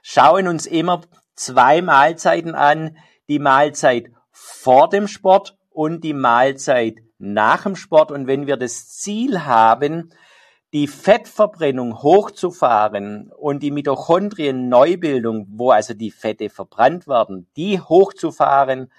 schauen 0.02 0.48
uns 0.48 0.66
immer 0.66 1.02
zwei 1.34 1.82
Mahlzeiten 1.82 2.54
an, 2.54 2.96
die 3.28 3.38
Mahlzeit 3.38 4.10
vor 4.30 4.88
dem 4.88 5.08
Sport 5.08 5.58
und 5.70 6.02
die 6.02 6.14
Mahlzeit 6.14 6.96
nach 7.18 7.64
dem 7.64 7.76
Sport. 7.76 8.10
Und 8.10 8.26
wenn 8.26 8.46
wir 8.46 8.56
das 8.56 8.88
Ziel 8.88 9.44
haben, 9.44 10.10
die 10.76 10.88
Fettverbrennung 10.88 12.02
hochzufahren 12.02 13.32
und 13.32 13.62
die 13.62 13.70
Mitochondrien-Neubildung, 13.70 15.46
wo 15.48 15.70
also 15.70 15.94
die 15.94 16.10
Fette 16.10 16.50
verbrannt 16.50 17.08
werden, 17.08 17.48
die 17.56 17.80
hochzufahren, 17.80 18.92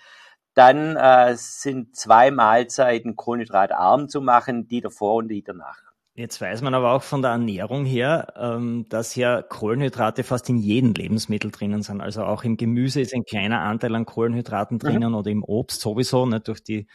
dann 0.56 0.96
äh, 0.96 1.36
sind 1.36 1.96
zwei 1.96 2.32
Mahlzeiten 2.32 3.16
kohlenhydratarm 3.16 4.10
zu 4.10 4.22
machen, 4.22 4.68
die 4.68 4.82
davor 4.82 5.18
und 5.18 5.28
die 5.28 5.44
danach. 5.44 5.87
Jetzt 6.18 6.42
weiß 6.42 6.64
man 6.64 6.74
aber 6.74 6.94
auch 6.94 7.04
von 7.04 7.22
der 7.22 7.30
Ernährung 7.30 7.86
her, 7.86 8.34
ähm, 8.36 8.88
dass 8.90 9.14
ja 9.14 9.44
Kohlenhydrate 9.44 10.24
fast 10.24 10.50
in 10.50 10.58
jedem 10.58 10.94
Lebensmittel 10.94 11.52
drinnen 11.52 11.84
sind. 11.84 12.02
Also 12.02 12.24
auch 12.24 12.44
im 12.44 12.58
Gemüse 12.58 13.02
ist 13.02 13.14
ein 13.14 13.24
kleiner 13.24 13.62
Anteil 13.62 13.94
an 13.94 14.08
Kohlenhydraten 14.08 14.78
mhm. 14.78 14.80
drinnen 14.80 15.10
mhm. 15.10 15.16
oder 15.16 15.30
im 15.30 15.44
Obst 15.44 15.80
sowieso, 15.80 16.26
nicht 16.26 16.48
durch 16.48 16.64
die 16.64 16.88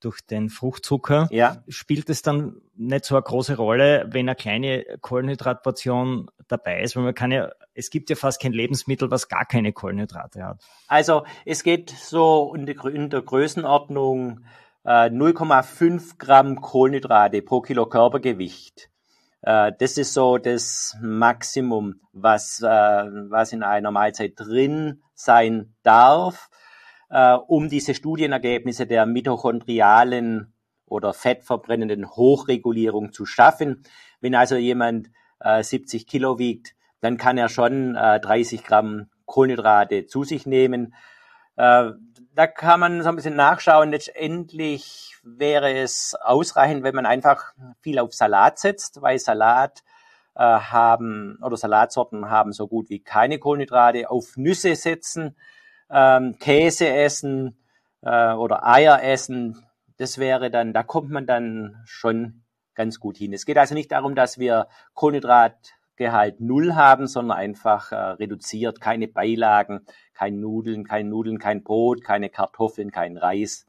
durch 0.00 0.20
den 0.20 0.50
Fruchtzucker. 0.50 1.26
Ja. 1.30 1.64
Spielt 1.68 2.10
es 2.10 2.20
dann 2.20 2.60
nicht 2.74 3.06
so 3.06 3.14
eine 3.14 3.22
große 3.22 3.56
Rolle, 3.56 4.06
wenn 4.10 4.28
eine 4.28 4.36
kleine 4.36 4.84
Kohlenhydratportion 5.00 6.30
dabei 6.46 6.82
ist, 6.82 6.96
weil 6.96 7.04
man 7.04 7.14
kann 7.14 7.32
ja, 7.32 7.50
es 7.72 7.88
gibt 7.88 8.10
ja 8.10 8.16
fast 8.16 8.42
kein 8.42 8.52
Lebensmittel, 8.52 9.10
was 9.10 9.28
gar 9.28 9.46
keine 9.46 9.72
Kohlenhydrate 9.72 10.44
hat. 10.44 10.62
Also 10.86 11.24
es 11.46 11.62
geht 11.62 11.88
so 11.88 12.52
in 12.54 12.66
der, 12.66 12.84
in 12.84 13.08
der 13.08 13.22
Größenordnung 13.22 14.44
0,5 14.86 16.12
äh, 16.12 16.14
Gramm 16.18 16.60
Kohlenhydrate 16.60 17.42
pro 17.42 17.60
Kilo 17.60 17.86
Körpergewicht. 17.86 18.88
Äh, 19.42 19.72
das 19.78 19.98
ist 19.98 20.14
so 20.14 20.38
das 20.38 20.96
Maximum, 21.02 22.00
was, 22.12 22.62
äh, 22.62 22.66
was 22.66 23.52
in 23.52 23.64
einer 23.64 23.90
Mahlzeit 23.90 24.34
drin 24.36 25.02
sein 25.14 25.74
darf, 25.82 26.50
um 27.46 27.68
diese 27.68 27.94
Studienergebnisse 27.94 28.84
der 28.84 29.06
mitochondrialen 29.06 30.52
oder 30.86 31.14
fettverbrennenden 31.14 32.10
Hochregulierung 32.10 33.12
zu 33.12 33.26
schaffen. 33.26 33.84
Wenn 34.20 34.34
also 34.34 34.56
jemand 34.56 35.10
70 35.40 36.08
Kilo 36.08 36.40
wiegt, 36.40 36.74
dann 37.00 37.16
kann 37.16 37.38
er 37.38 37.48
schon 37.48 37.94
30 37.94 38.64
Gramm 38.64 39.08
Kohlenhydrate 39.24 40.06
zu 40.06 40.24
sich 40.24 40.46
nehmen 40.46 40.94
da 41.56 42.46
kann 42.46 42.80
man 42.80 43.02
so 43.02 43.08
ein 43.08 43.16
bisschen 43.16 43.36
nachschauen. 43.36 43.90
Letztendlich 43.90 45.16
wäre 45.22 45.72
es 45.72 46.14
ausreichend, 46.14 46.82
wenn 46.82 46.94
man 46.94 47.06
einfach 47.06 47.54
viel 47.80 47.98
auf 47.98 48.12
Salat 48.12 48.58
setzt, 48.58 49.00
weil 49.02 49.18
Salat 49.18 49.82
äh, 50.34 50.40
haben 50.42 51.38
oder 51.42 51.56
Salatsorten 51.56 52.28
haben 52.28 52.52
so 52.52 52.68
gut 52.68 52.90
wie 52.90 53.00
keine 53.00 53.38
Kohlenhydrate. 53.38 54.10
Auf 54.10 54.36
Nüsse 54.36 54.76
setzen, 54.76 55.34
ähm, 55.90 56.38
Käse 56.38 56.88
essen 56.88 57.58
äh, 58.02 58.32
oder 58.32 58.66
Eier 58.66 59.02
essen. 59.02 59.66
Das 59.96 60.18
wäre 60.18 60.50
dann, 60.50 60.74
da 60.74 60.82
kommt 60.82 61.10
man 61.10 61.26
dann 61.26 61.82
schon 61.86 62.42
ganz 62.74 63.00
gut 63.00 63.16
hin. 63.16 63.32
Es 63.32 63.46
geht 63.46 63.56
also 63.56 63.74
nicht 63.74 63.90
darum, 63.90 64.14
dass 64.14 64.38
wir 64.38 64.68
Kohlenhydratgehalt 65.96 66.40
null 66.40 66.74
haben, 66.74 67.06
sondern 67.06 67.38
einfach 67.38 67.92
äh, 67.92 67.96
reduziert, 67.96 68.80
keine 68.80 69.08
Beilagen, 69.08 69.80
kein 70.14 70.40
Nudeln, 70.40 70.84
kein 70.84 71.08
Nudeln, 71.08 71.38
kein 71.38 71.62
Brot, 71.62 72.02
keine 72.02 72.28
Kartoffeln, 72.28 72.90
kein 72.90 73.16
Reis 73.16 73.66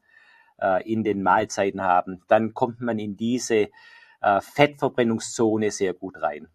äh, 0.60 0.90
in 0.90 1.04
den 1.04 1.22
Mahlzeiten 1.22 1.82
haben, 1.82 2.22
dann 2.28 2.54
kommt 2.54 2.80
man 2.80 2.98
in 2.98 3.16
diese 3.16 3.68
äh, 4.20 4.40
Fettverbrennungszone 4.40 5.70
sehr 5.70 5.94
gut 5.94 6.20
rein. 6.20 6.48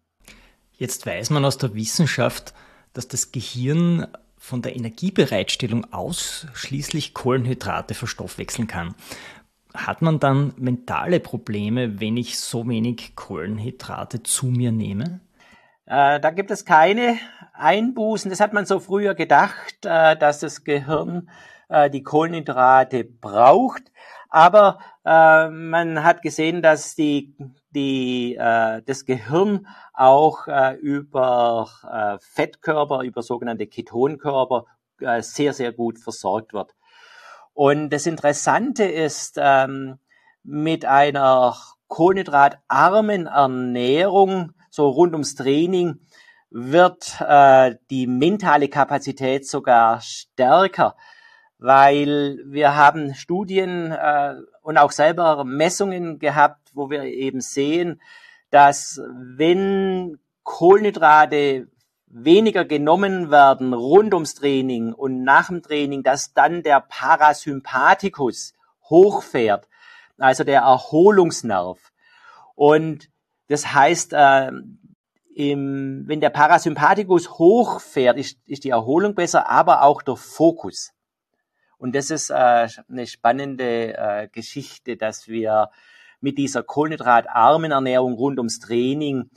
Jetzt 0.72 1.06
weiß 1.06 1.30
man 1.30 1.44
aus 1.44 1.58
der 1.58 1.74
Wissenschaft, 1.74 2.54
dass 2.92 3.08
das 3.08 3.32
Gehirn 3.32 4.06
von 4.38 4.60
der 4.60 4.76
Energiebereitstellung 4.76 5.92
ausschließlich 5.92 7.14
Kohlenhydrate 7.14 7.94
verstoffwechseln 7.94 8.68
kann. 8.68 8.94
Hat 9.72 10.02
man 10.02 10.20
dann 10.20 10.52
mentale 10.56 11.18
Probleme, 11.18 12.00
wenn 12.00 12.16
ich 12.16 12.38
so 12.38 12.68
wenig 12.68 13.16
Kohlenhydrate 13.16 14.22
zu 14.22 14.46
mir 14.46 14.70
nehme? 14.70 15.20
Äh, 15.86 16.20
da 16.20 16.30
gibt 16.30 16.50
es 16.50 16.64
keine 16.64 17.18
Einbußen. 17.52 18.30
Das 18.30 18.40
hat 18.40 18.52
man 18.52 18.66
so 18.66 18.80
früher 18.80 19.14
gedacht, 19.14 19.84
äh, 19.84 20.16
dass 20.16 20.40
das 20.40 20.64
Gehirn 20.64 21.28
äh, 21.68 21.90
die 21.90 22.02
Kohlenhydrate 22.02 23.04
braucht. 23.04 23.82
Aber 24.30 24.78
äh, 25.04 25.48
man 25.48 26.02
hat 26.02 26.22
gesehen, 26.22 26.62
dass 26.62 26.94
die, 26.94 27.36
die, 27.70 28.34
äh, 28.34 28.82
das 28.84 29.04
Gehirn 29.04 29.66
auch 29.92 30.48
äh, 30.48 30.74
über 30.74 31.68
Fettkörper, 32.20 33.02
über 33.02 33.22
sogenannte 33.22 33.66
Ketonkörper 33.66 34.66
sehr, 35.20 35.52
sehr 35.52 35.72
gut 35.72 35.98
versorgt 35.98 36.52
wird. 36.52 36.74
Und 37.52 37.90
das 37.90 38.06
Interessante 38.06 38.84
ist, 38.84 39.38
ähm, 39.40 39.98
mit 40.44 40.84
einer 40.84 41.56
kohlenhydratarmen 41.88 43.26
Ernährung 43.26 44.52
so 44.74 44.88
rund 44.88 45.12
ums 45.12 45.36
Training 45.36 46.00
wird 46.50 47.20
äh, 47.20 47.76
die 47.90 48.08
mentale 48.08 48.68
Kapazität 48.68 49.46
sogar 49.46 50.00
stärker, 50.00 50.96
weil 51.58 52.40
wir 52.44 52.74
haben 52.74 53.14
Studien 53.14 53.92
äh, 53.92 54.34
und 54.62 54.76
auch 54.76 54.90
selber 54.90 55.44
Messungen 55.44 56.18
gehabt, 56.18 56.70
wo 56.74 56.90
wir 56.90 57.04
eben 57.04 57.40
sehen, 57.40 58.00
dass 58.50 59.00
wenn 59.36 60.18
Kohlenhydrate 60.42 61.68
weniger 62.08 62.64
genommen 62.64 63.30
werden 63.30 63.74
rund 63.74 64.12
ums 64.12 64.34
Training 64.34 64.92
und 64.92 65.22
nach 65.22 65.46
dem 65.46 65.62
Training, 65.62 66.02
dass 66.02 66.34
dann 66.34 66.64
der 66.64 66.80
Parasympathikus 66.80 68.54
hochfährt, 68.90 69.68
also 70.18 70.42
der 70.42 70.62
Erholungsnerv. 70.62 71.78
Und 72.56 73.08
das 73.48 73.74
heißt, 73.74 74.12
äh, 74.12 74.50
im, 75.34 76.04
wenn 76.06 76.20
der 76.20 76.30
Parasympathikus 76.30 77.30
hochfährt, 77.38 78.18
ist, 78.18 78.38
ist 78.46 78.64
die 78.64 78.70
Erholung 78.70 79.14
besser, 79.14 79.48
aber 79.50 79.82
auch 79.82 80.02
der 80.02 80.16
Fokus. 80.16 80.92
Und 81.76 81.94
das 81.94 82.10
ist 82.10 82.30
äh, 82.30 82.68
eine 82.88 83.06
spannende 83.06 83.96
äh, 83.96 84.28
Geschichte, 84.28 84.96
dass 84.96 85.28
wir 85.28 85.70
mit 86.20 86.38
dieser 86.38 86.62
kohlenhydratarmen 86.62 87.72
Ernährung 87.72 88.14
rund 88.14 88.38
ums 88.38 88.60
Training 88.60 89.28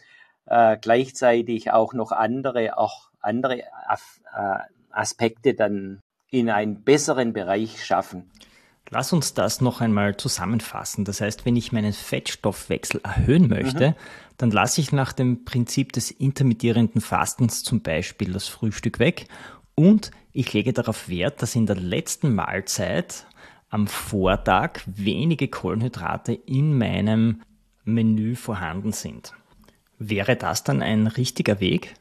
äh, 0.46 0.78
gleichzeitig 0.78 1.72
auch 1.72 1.94
noch 1.94 2.12
andere, 2.12 2.78
auch 2.78 3.10
andere 3.20 3.64
äh, 3.64 4.58
Aspekte 4.92 5.54
dann 5.54 6.02
in 6.30 6.50
einen 6.50 6.84
besseren 6.84 7.34
Bereich 7.34 7.84
schaffen. 7.84 8.32
Lass 8.90 9.12
uns 9.12 9.34
das 9.34 9.60
noch 9.60 9.82
einmal 9.82 10.16
zusammenfassen. 10.16 11.04
Das 11.04 11.20
heißt, 11.20 11.46
wenn 11.46 11.56
ich 11.56 11.72
meinen 11.72 11.94
Fettstoffwechsel 11.94 13.02
erhöhen 13.04 13.50
möchte, 13.50 13.90
mhm. 13.90 13.96
dann 14.38 14.52
lasse 14.52 14.80
ich 14.80 14.92
nach 14.92 15.12
dem 15.12 15.44
Prinzip 15.44 15.92
des 15.92 16.10
intermittierenden 16.12 17.02
Fastens 17.02 17.64
zum 17.64 17.82
Beispiel 17.82 18.32
das 18.32 18.48
Frühstück 18.48 19.00
weg 19.00 19.28
und 19.76 20.12
ich 20.32 20.54
lege 20.54 20.72
darauf 20.72 21.10
Wert, 21.10 21.42
dass 21.42 21.56
in 21.56 21.66
der 21.66 21.76
letzten 21.76 22.34
Mahlzeit 22.34 23.26
am 23.70 23.88
Vortag 23.88 24.80
wenige 24.86 25.48
Kohlenhydrate 25.48 26.34
in 26.34 26.78
meinem 26.78 27.42
Menü 27.84 28.36
vorhanden 28.36 28.92
sind. 28.92 29.34
Wäre 30.00 30.36
das 30.36 30.64
dann 30.64 30.82
ein 30.82 31.08
richtiger 31.08 31.60
Weg? 31.60 31.96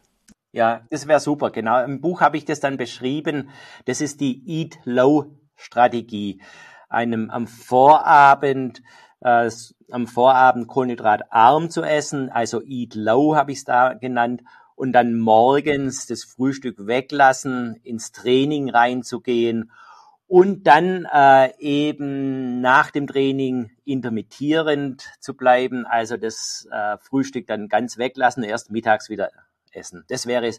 Ja, 0.53 0.87
das 0.91 1.09
wäre 1.09 1.21
super, 1.21 1.51
genau. 1.51 1.83
Im 1.83 2.01
Buch 2.01 2.21
habe 2.21 2.37
ich 2.37 2.45
das 2.45 2.61
dann 2.61 2.77
beschrieben. 2.77 3.51
Das 3.87 4.01
ist 4.01 4.21
die 4.21 4.43
Eat 4.47 4.79
Low 4.85 5.37
Strategie 5.57 6.41
einem 6.89 7.31
am 7.31 7.47
Vorabend 7.47 8.83
äh, 9.21 9.51
am 9.91 10.07
Vorabend 10.07 10.67
kohlenhydratarm 10.67 11.71
zu 11.71 11.83
essen, 11.83 12.29
also 12.31 12.63
Eat 12.63 12.95
Low 12.95 13.37
habe 13.37 13.53
ich 13.53 13.59
es 13.59 13.65
da 13.65 13.95
genannt, 13.95 14.43
und 14.77 14.93
dann 14.93 15.19
morgens 15.19 16.07
das 16.07 16.23
Frühstück 16.23 16.87
weglassen, 16.87 17.77
ins 17.83 18.13
Training 18.13 18.69
reinzugehen 18.69 19.73
und 20.29 20.67
dann 20.67 21.07
äh, 21.11 21.53
eben 21.59 22.61
nach 22.61 22.91
dem 22.91 23.07
Training 23.07 23.71
intermittierend 23.85 25.09
zu 25.19 25.35
bleiben, 25.35 25.87
also 25.87 26.17
das 26.17 26.69
äh, 26.71 26.99
Frühstück 26.99 27.47
dann 27.47 27.69
ganz 27.69 27.97
weglassen, 27.97 28.43
erst 28.43 28.71
mittags 28.71 29.09
wieder 29.09 29.31
essen. 29.73 30.05
Das 30.09 30.27
wäre, 30.27 30.51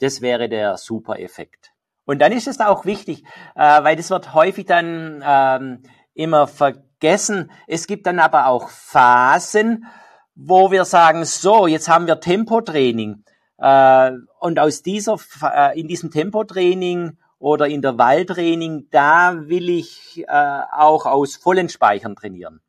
das 0.00 0.20
wäre 0.20 0.48
der 0.48 0.76
Super-Effekt. 0.76 1.72
Und 2.04 2.20
dann 2.20 2.32
ist 2.32 2.48
es 2.48 2.60
auch 2.60 2.84
wichtig, 2.84 3.24
äh, 3.54 3.82
weil 3.82 3.96
das 3.96 4.10
wird 4.10 4.34
häufig 4.34 4.66
dann 4.66 5.22
ähm, 5.24 5.82
immer 6.14 6.46
vergessen. 6.46 7.50
Es 7.66 7.86
gibt 7.86 8.06
dann 8.06 8.18
aber 8.18 8.46
auch 8.46 8.68
Phasen, 8.68 9.86
wo 10.34 10.70
wir 10.70 10.84
sagen, 10.84 11.24
so, 11.24 11.66
jetzt 11.66 11.88
haben 11.88 12.06
wir 12.06 12.20
Tempotraining. 12.20 13.24
Äh, 13.58 14.12
und 14.40 14.58
aus 14.58 14.82
dieser, 14.82 15.18
äh, 15.42 15.78
in 15.78 15.86
diesem 15.86 16.10
Tempotraining 16.10 17.18
oder 17.38 17.68
Intervalltraining, 17.68 18.88
da 18.90 19.48
will 19.48 19.68
ich 19.68 20.24
äh, 20.26 20.60
auch 20.72 21.06
aus 21.06 21.36
vollen 21.36 21.68
Speichern 21.68 22.16
trainieren. 22.16 22.60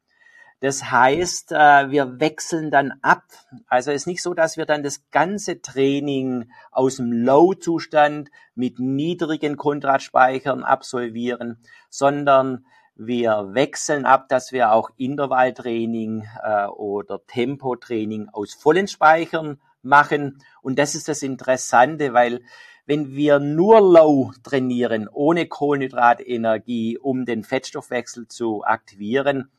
Das 0.62 0.92
heißt, 0.92 1.54
äh, 1.54 1.90
wir 1.90 2.20
wechseln 2.20 2.70
dann 2.70 2.94
ab. 3.02 3.24
Also 3.68 3.90
es 3.90 4.04
ist 4.04 4.08
nicht 4.08 4.22
so, 4.22 4.36
dass 4.36 4.58
wir 4.58 4.68
dann 4.68 4.84
das 4.84 5.10
ganze 5.10 5.60
Training 5.60 6.52
aus 6.70 6.98
dem 6.98 7.12
Low-Zustand 7.12 8.30
mit 8.54 8.78
niedrigen 8.78 9.58
Kontratspeichern 9.58 10.64
absolvieren, 10.64 11.58
sondern 11.90 12.64
wir 12.96 13.50
wechseln 13.54 14.06
ab, 14.06 14.30
dass 14.30 14.52
wir 14.52 14.72
auch 14.72 14.92
Intervalltraining 14.98 16.28
äh, 16.44 16.68
oder 16.68 17.26
Tempotraining 17.26 18.30
aus 18.30 18.54
vollen 18.54 18.88
Speichern 18.88 19.60
machen. 19.82 20.44
Und 20.62 20.78
das 20.78 20.94
ist 20.94 21.08
das 21.08 21.24
Interessante, 21.24 22.14
weil 22.14 22.42
wenn 22.86 23.16
wir 23.16 23.40
nur 23.40 23.82
Low 23.82 24.32
trainieren, 24.44 25.10
ohne 25.12 25.48
Kohlenhydratenergie, 25.48 27.00
um 27.00 27.26
den 27.26 27.44
Fettstoffwechsel 27.44 28.28
zu 28.28 28.64
aktivieren, 28.64 29.50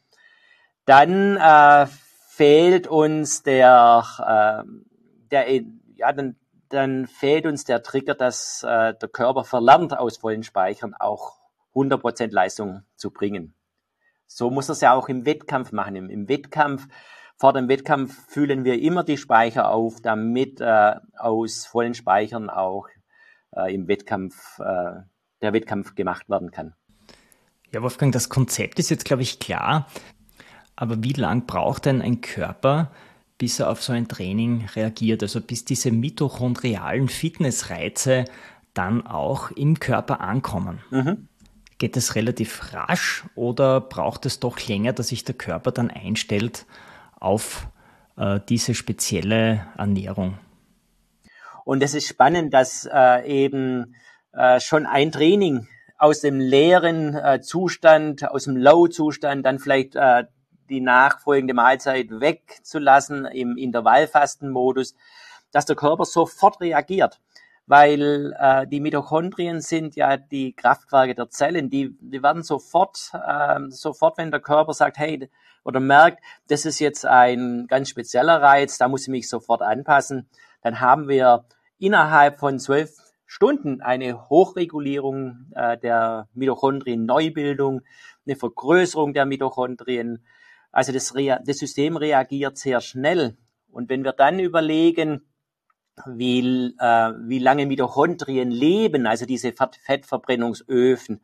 dann 0.84 1.36
äh, 1.36 1.86
fehlt 2.28 2.86
uns 2.86 3.42
der, 3.42 4.04
äh, 4.18 4.68
der 5.30 5.62
ja, 5.96 6.12
dann, 6.12 6.36
dann 6.68 7.06
fehlt 7.06 7.46
uns 7.46 7.64
der 7.64 7.82
Trigger, 7.82 8.14
dass 8.14 8.62
äh, 8.62 8.94
der 8.94 9.08
Körper 9.08 9.44
verlernt, 9.44 9.96
aus 9.96 10.16
vollen 10.16 10.42
Speichern 10.42 10.94
auch 10.98 11.36
100% 11.74 12.32
Leistung 12.32 12.82
zu 12.96 13.10
bringen. 13.10 13.54
So 14.26 14.50
muss 14.50 14.68
er 14.68 14.72
es 14.72 14.80
ja 14.80 14.94
auch 14.94 15.08
im 15.08 15.26
Wettkampf 15.26 15.72
machen. 15.72 15.94
Im, 15.94 16.10
Im, 16.10 16.28
Wettkampf, 16.28 16.88
vor 17.36 17.52
dem 17.52 17.68
Wettkampf 17.68 18.16
füllen 18.28 18.64
wir 18.64 18.80
immer 18.80 19.04
die 19.04 19.18
Speicher 19.18 19.68
auf, 19.68 20.00
damit 20.02 20.60
äh, 20.60 20.94
aus 21.18 21.66
vollen 21.66 21.94
Speichern 21.94 22.48
auch 22.48 22.88
äh, 23.54 23.74
im 23.74 23.88
Wettkampf 23.88 24.58
äh, 24.58 25.02
der 25.42 25.52
Wettkampf 25.52 25.94
gemacht 25.94 26.28
werden 26.28 26.50
kann. 26.50 26.74
Ja, 27.72 27.82
Wolfgang, 27.82 28.12
das 28.12 28.28
Konzept 28.28 28.78
ist 28.78 28.90
jetzt, 28.90 29.04
glaube 29.04 29.22
ich, 29.22 29.38
klar. 29.38 29.86
Aber 30.76 31.02
wie 31.02 31.12
lang 31.12 31.46
braucht 31.46 31.86
denn 31.86 32.02
ein 32.02 32.20
Körper, 32.20 32.90
bis 33.38 33.60
er 33.60 33.70
auf 33.70 33.82
so 33.82 33.92
ein 33.92 34.08
Training 34.08 34.66
reagiert? 34.74 35.22
Also 35.22 35.40
bis 35.40 35.64
diese 35.64 35.90
mitochondrialen 35.90 37.08
Fitnessreize 37.08 38.24
dann 38.74 39.06
auch 39.06 39.50
im 39.50 39.78
Körper 39.78 40.20
ankommen? 40.20 40.80
Mhm. 40.90 41.28
Geht 41.78 41.96
es 41.96 42.14
relativ 42.14 42.72
rasch 42.72 43.24
oder 43.34 43.80
braucht 43.80 44.24
es 44.26 44.40
doch 44.40 44.58
länger, 44.66 44.92
dass 44.92 45.08
sich 45.08 45.24
der 45.24 45.34
Körper 45.34 45.72
dann 45.72 45.90
einstellt 45.90 46.66
auf 47.18 47.68
äh, 48.16 48.40
diese 48.48 48.74
spezielle 48.74 49.66
Ernährung? 49.76 50.38
Und 51.64 51.82
es 51.82 51.94
ist 51.94 52.08
spannend, 52.08 52.54
dass 52.54 52.88
äh, 52.92 53.26
eben 53.26 53.94
äh, 54.32 54.60
schon 54.60 54.86
ein 54.86 55.12
Training 55.12 55.68
aus 55.98 56.20
dem 56.20 56.40
leeren 56.40 57.14
äh, 57.14 57.40
Zustand, 57.40 58.28
aus 58.28 58.44
dem 58.44 58.56
Low-Zustand, 58.56 59.46
dann 59.46 59.58
vielleicht 59.58 59.94
äh, 59.94 60.24
die 60.72 60.80
nachfolgende 60.80 61.54
Mahlzeit 61.54 62.08
wegzulassen 62.10 63.26
im 63.26 63.56
Intervallfastenmodus, 63.56 64.94
dass 65.52 65.66
der 65.66 65.76
Körper 65.76 66.04
sofort 66.04 66.60
reagiert. 66.60 67.20
Weil 67.66 68.34
äh, 68.40 68.66
die 68.66 68.80
Mitochondrien 68.80 69.60
sind 69.60 69.94
ja 69.94 70.16
die 70.16 70.52
Kraftwerke 70.54 71.14
der 71.14 71.30
Zellen, 71.30 71.70
die, 71.70 71.96
die 72.00 72.22
werden 72.22 72.42
sofort, 72.42 73.12
äh, 73.14 73.60
sofort, 73.68 74.18
wenn 74.18 74.32
der 74.32 74.40
Körper 74.40 74.72
sagt, 74.72 74.98
hey, 74.98 75.30
oder 75.64 75.78
merkt, 75.78 76.22
das 76.48 76.64
ist 76.64 76.80
jetzt 76.80 77.06
ein 77.06 77.66
ganz 77.68 77.88
spezieller 77.88 78.42
Reiz, 78.42 78.78
da 78.78 78.88
muss 78.88 79.02
ich 79.02 79.08
mich 79.08 79.28
sofort 79.28 79.62
anpassen, 79.62 80.28
dann 80.62 80.80
haben 80.80 81.06
wir 81.08 81.44
innerhalb 81.78 82.40
von 82.40 82.58
zwölf 82.58 82.96
Stunden 83.26 83.80
eine 83.80 84.28
Hochregulierung 84.28 85.46
äh, 85.54 85.78
der 85.78 86.28
Mitochondrien-Neubildung, 86.34 87.82
eine 88.26 88.36
Vergrößerung 88.36 89.14
der 89.14 89.24
Mitochondrien, 89.24 90.24
also 90.72 90.92
das, 90.92 91.12
das 91.44 91.58
System 91.58 91.96
reagiert 91.96 92.58
sehr 92.58 92.80
schnell. 92.80 93.36
Und 93.70 93.88
wenn 93.88 94.04
wir 94.04 94.12
dann 94.12 94.38
überlegen, 94.38 95.20
wie, 96.06 96.74
äh, 96.78 97.12
wie 97.26 97.38
lange 97.38 97.66
Mitochondrien 97.66 98.50
leben, 98.50 99.06
also 99.06 99.26
diese 99.26 99.52
Fettverbrennungsöfen, 99.52 101.20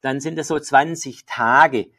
dann 0.00 0.20
sind 0.20 0.38
es 0.38 0.48
so 0.48 0.58
20 0.58 1.26
Tage. 1.26 1.90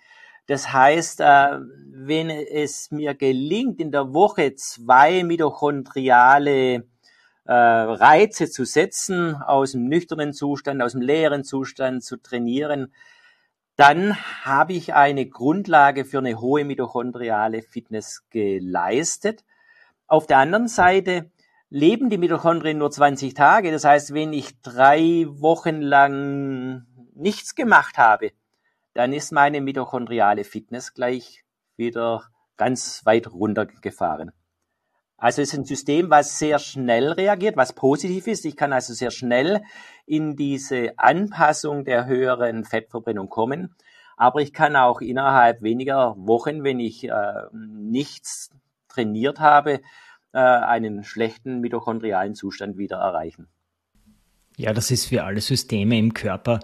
Das 0.47 0.71
heißt, 0.71 1.19
äh, 1.19 1.59
wenn 1.91 2.29
es 2.29 2.89
mir 2.91 3.15
gelingt, 3.15 3.81
in 3.81 3.91
der 3.91 4.13
Woche 4.13 4.55
zwei 4.55 5.23
mitochondriale 5.23 6.85
äh, 7.43 7.53
Reize 7.53 8.49
zu 8.49 8.63
setzen, 8.63 9.35
aus 9.35 9.73
dem 9.73 9.89
nüchternen 9.89 10.33
Zustand, 10.33 10.81
aus 10.81 10.93
dem 10.93 11.01
leeren 11.01 11.43
Zustand 11.43 12.03
zu 12.03 12.15
trainieren, 12.15 12.93
dann 13.77 14.17
habe 14.43 14.73
ich 14.73 14.95
eine 14.95 15.27
Grundlage 15.27 16.03
für 16.03 16.17
eine 16.17 16.41
hohe 16.41 16.65
mitochondriale 16.65 17.61
Fitness 17.61 18.27
geleistet. 18.31 19.45
Auf 20.07 20.25
der 20.25 20.39
anderen 20.39 20.67
Seite 20.67 21.31
leben 21.69 22.09
die 22.09 22.17
Mitochondrien 22.17 22.79
nur 22.79 22.89
20 22.89 23.35
Tage. 23.35 23.71
Das 23.71 23.85
heißt, 23.85 24.15
wenn 24.15 24.33
ich 24.33 24.59
drei 24.61 25.25
Wochen 25.29 25.81
lang 25.81 26.87
nichts 27.13 27.53
gemacht 27.53 27.99
habe, 27.99 28.31
dann 28.95 29.13
ist 29.13 29.31
meine 29.31 29.61
mitochondriale 29.61 30.43
Fitness 30.43 30.95
gleich 30.95 31.45
wieder 31.75 32.23
ganz 32.57 33.05
weit 33.05 33.31
runtergefahren. 33.31 34.31
Also 35.17 35.41
es 35.41 35.49
ist 35.49 35.59
ein 35.59 35.65
System, 35.65 36.11
was 36.11 36.37
sehr 36.37 36.59
schnell 36.59 37.11
reagiert, 37.11 37.57
was 37.57 37.73
positiv 37.73 38.27
ist. 38.27 38.45
Ich 38.45 38.55
kann 38.55 38.71
also 38.71 38.93
sehr 38.93 39.09
schnell 39.09 39.63
in 40.05 40.35
diese 40.35 40.97
Anpassung 40.97 41.85
der 41.85 42.05
höheren 42.05 42.63
Fettverbrennung 42.63 43.27
kommen. 43.27 43.75
Aber 44.15 44.41
ich 44.41 44.53
kann 44.53 44.75
auch 44.75 45.01
innerhalb 45.01 45.61
weniger 45.61 46.15
Wochen, 46.17 46.63
wenn 46.63 46.79
ich 46.79 47.03
äh, 47.03 47.11
nichts 47.51 48.51
trainiert 48.89 49.39
habe, 49.39 49.81
äh, 50.33 50.39
einen 50.39 51.03
schlechten 51.03 51.61
mitochondrialen 51.61 52.35
Zustand 52.35 52.77
wieder 52.77 52.97
erreichen. 52.97 53.47
Ja, 54.55 54.73
das 54.73 54.91
ist 54.91 55.05
für 55.05 55.23
alle 55.23 55.41
Systeme 55.41 55.97
im 55.97 56.13
Körper. 56.13 56.59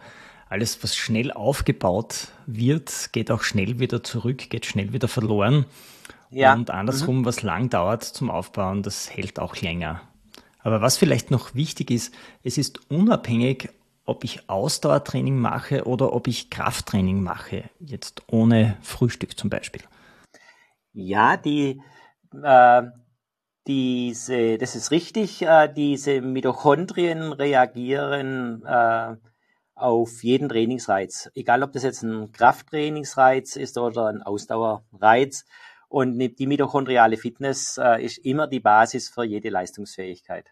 Alles, 0.50 0.84
was 0.84 0.96
schnell 0.96 1.32
aufgebaut 1.32 2.28
wird, 2.46 3.10
geht 3.12 3.32
auch 3.32 3.42
schnell 3.42 3.80
wieder 3.80 4.04
zurück, 4.04 4.50
geht 4.50 4.66
schnell 4.66 4.94
wieder 4.94 5.08
verloren. 5.08 5.66
Ja. 6.34 6.54
Und 6.54 6.72
andersrum, 6.72 7.20
mhm. 7.20 7.26
was 7.26 7.44
lang 7.44 7.70
dauert 7.70 8.04
zum 8.04 8.32
Aufbauen, 8.32 8.82
das 8.82 9.16
hält 9.16 9.40
auch 9.40 9.56
länger. 9.58 10.02
Aber 10.60 10.82
was 10.82 10.98
vielleicht 10.98 11.30
noch 11.30 11.54
wichtig 11.54 11.92
ist, 11.92 12.14
es 12.42 12.58
ist 12.58 12.90
unabhängig, 12.90 13.70
ob 14.06 14.24
ich 14.24 14.50
Ausdauertraining 14.50 15.38
mache 15.38 15.86
oder 15.86 16.14
ob 16.14 16.28
ich 16.28 16.50
Krafttraining 16.50 17.22
mache, 17.22 17.66
jetzt 17.80 18.24
ohne 18.28 18.78
Frühstück 18.82 19.38
zum 19.38 19.50
Beispiel. 19.50 19.82
Ja, 20.94 21.38
die, 21.38 21.82
äh, 22.44 22.84
diese, 23.68 24.58
das 24.58 24.76
ist 24.76 24.92
richtig, 24.92 25.42
äh, 25.42 25.72
diese 25.74 26.22
Mitochondrien 26.22 27.32
reagieren 27.32 28.64
äh, 28.66 29.16
auf 29.76 30.24
jeden 30.24 30.50
Trainingsreiz, 30.50 31.32
egal 31.36 31.64
ob 31.64 31.72
das 31.72 31.84
jetzt 31.84 32.04
ein 32.04 32.32
Krafttrainingsreiz 32.32 33.56
ist 33.56 33.78
oder 33.78 34.08
ein 34.08 34.22
Ausdauerreiz. 34.22 35.46
Und 35.94 36.18
die 36.18 36.48
mitochondriale 36.48 37.18
Fitness 37.18 37.78
äh, 37.78 38.04
ist 38.04 38.18
immer 38.26 38.48
die 38.48 38.60
Basis 38.60 39.10
für 39.10 39.26
jede 39.26 39.50
Leistungsfähigkeit. 39.50 40.50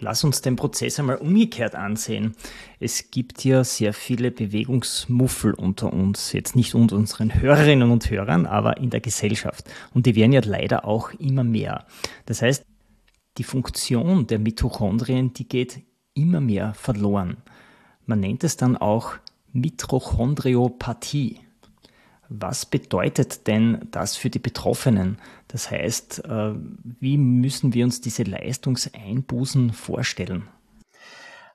Lass 0.00 0.22
uns 0.22 0.42
den 0.42 0.56
Prozess 0.56 0.98
einmal 0.98 1.16
umgekehrt 1.16 1.74
ansehen. 1.74 2.36
Es 2.78 3.10
gibt 3.10 3.42
ja 3.42 3.64
sehr 3.64 3.94
viele 3.94 4.30
Bewegungsmuffel 4.30 5.54
unter 5.54 5.94
uns, 5.94 6.34
jetzt 6.34 6.56
nicht 6.56 6.74
unter 6.74 6.94
unseren 6.94 7.40
Hörerinnen 7.40 7.90
und 7.90 8.10
Hörern, 8.10 8.44
aber 8.44 8.76
in 8.76 8.90
der 8.90 9.00
Gesellschaft. 9.00 9.64
Und 9.94 10.04
die 10.04 10.14
werden 10.14 10.34
ja 10.34 10.42
leider 10.44 10.84
auch 10.84 11.12
immer 11.12 11.42
mehr. 11.42 11.86
Das 12.26 12.42
heißt, 12.42 12.66
die 13.38 13.44
Funktion 13.44 14.26
der 14.26 14.40
Mitochondrien, 14.40 15.32
die 15.32 15.48
geht 15.48 15.80
immer 16.12 16.42
mehr 16.42 16.74
verloren. 16.74 17.38
Man 18.04 18.20
nennt 18.20 18.44
es 18.44 18.58
dann 18.58 18.76
auch 18.76 19.14
Mitochondriopathie. 19.54 21.45
Was 22.28 22.66
bedeutet 22.66 23.46
denn 23.46 23.88
das 23.92 24.16
für 24.16 24.30
die 24.30 24.38
Betroffenen? 24.38 25.18
Das 25.48 25.70
heißt, 25.70 26.24
äh, 26.24 26.54
wie 26.82 27.18
müssen 27.18 27.72
wir 27.72 27.84
uns 27.84 28.00
diese 28.00 28.24
Leistungseinbußen 28.24 29.72
vorstellen? 29.72 30.48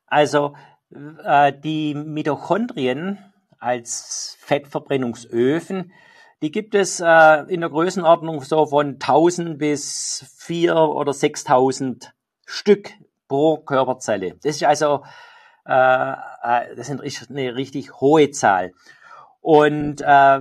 Also 0.08 0.56
äh, 1.24 1.52
die 1.54 1.94
Mitochondrien 1.94 3.20
als 3.60 4.38
Fettverbrennungsöfen, 4.40 5.92
die 6.42 6.52
gibt 6.52 6.74
es 6.74 7.02
äh, 7.02 7.44
in 7.54 7.62
der 7.62 7.70
Größenordnung 7.70 8.42
so 8.42 8.66
von 8.66 8.94
1000 8.94 9.58
bis 9.58 10.26
4 10.38 10.76
oder 10.76 11.14
6000 11.14 12.14
Stück 12.46 12.92
pro 13.28 13.58
Körperzelle. 13.58 14.38
Das 14.42 14.56
ist 14.56 14.64
also 14.64 15.04
das 15.64 16.90
ist 16.90 17.30
eine 17.30 17.56
richtig 17.56 18.02
hohe 18.02 18.32
Zahl. 18.32 18.72
Und 19.42 20.02
äh, 20.02 20.40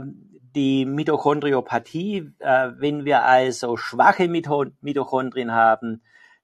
die 0.55 0.85
Mitochondriopathie, 0.85 2.33
äh, 2.39 2.71
wenn 2.77 3.05
wir 3.05 3.25
also 3.25 3.77
schwache 3.77 4.29
Mitochondrien 4.29 5.53
haben, 5.53 6.03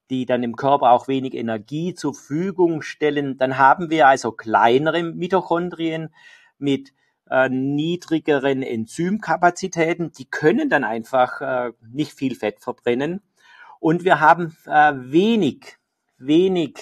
die 0.09 0.25
dann 0.25 0.43
im 0.43 0.55
Körper 0.55 0.91
auch 0.91 1.07
wenig 1.07 1.33
Energie 1.33 1.93
zur 1.93 2.13
Verfügung 2.13 2.81
stellen, 2.81 3.37
dann 3.37 3.57
haben 3.57 3.89
wir 3.89 4.07
also 4.07 4.31
kleinere 4.31 5.03
Mitochondrien 5.03 6.09
mit 6.57 6.93
äh, 7.29 7.49
niedrigeren 7.49 8.63
Enzymkapazitäten. 8.63 10.11
Die 10.13 10.25
können 10.25 10.69
dann 10.69 10.83
einfach 10.83 11.41
äh, 11.41 11.73
nicht 11.91 12.13
viel 12.13 12.35
Fett 12.35 12.61
verbrennen. 12.61 13.21
Und 13.79 14.03
wir 14.03 14.19
haben 14.19 14.55
äh, 14.65 14.93
wenig, 14.95 15.77
wenig 16.17 16.79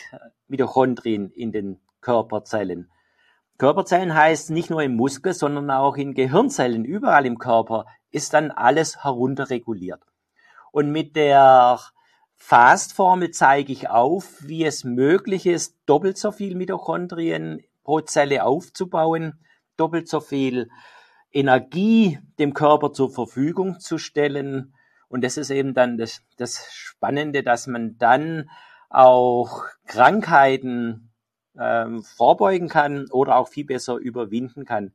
Mitochondrien 0.48 1.32
in 1.32 1.52
den 1.52 1.80
Körperzellen. 2.02 2.92
Körperzellen 3.58 4.14
heißt 4.14 4.52
nicht 4.52 4.70
nur 4.70 4.84
im 4.84 4.96
Muskel, 4.96 5.34
sondern 5.34 5.72
auch 5.72 5.96
in 5.96 6.14
Gehirnzellen, 6.14 6.84
überall 6.84 7.26
im 7.26 7.38
Körper 7.38 7.86
ist 8.12 8.34
dann 8.34 8.52
alles 8.52 9.04
herunterreguliert. 9.04 10.02
Und 10.72 10.92
mit 10.92 11.16
der 11.16 11.80
Fast-Formel 12.36 13.32
zeige 13.32 13.72
ich 13.72 13.90
auf, 13.90 14.42
wie 14.42 14.66
es 14.66 14.84
möglich 14.84 15.46
ist, 15.46 15.78
doppelt 15.86 16.18
so 16.18 16.32
viel 16.32 16.56
Mitochondrien 16.56 17.64
pro 17.84 18.02
Zelle 18.02 18.44
aufzubauen, 18.44 19.40
doppelt 19.78 20.10
so 20.10 20.20
viel 20.20 20.70
Energie 21.32 22.20
dem 22.40 22.54
Körper 22.54 22.92
zur 22.92 23.10
Verfügung 23.10 23.80
zu 23.80 23.98
stellen. 23.98 24.74
Und 25.08 25.24
das 25.24 25.38
ist 25.38 25.50
eben 25.50 25.74
dann 25.74 25.98
das, 25.98 26.22
das 26.38 26.68
Spannende, 26.74 27.42
dass 27.42 27.68
man 27.68 27.98
dann 27.98 28.50
auch 28.90 29.64
Krankheiten 29.86 31.12
ähm, 31.60 32.04
vorbeugen 32.04 32.70
kann 32.70 33.08
oder 33.12 33.38
auch 33.38 33.48
viel 33.48 33.66
besser 33.66 33.96
überwinden 33.96 34.66
kann. 34.66 34.94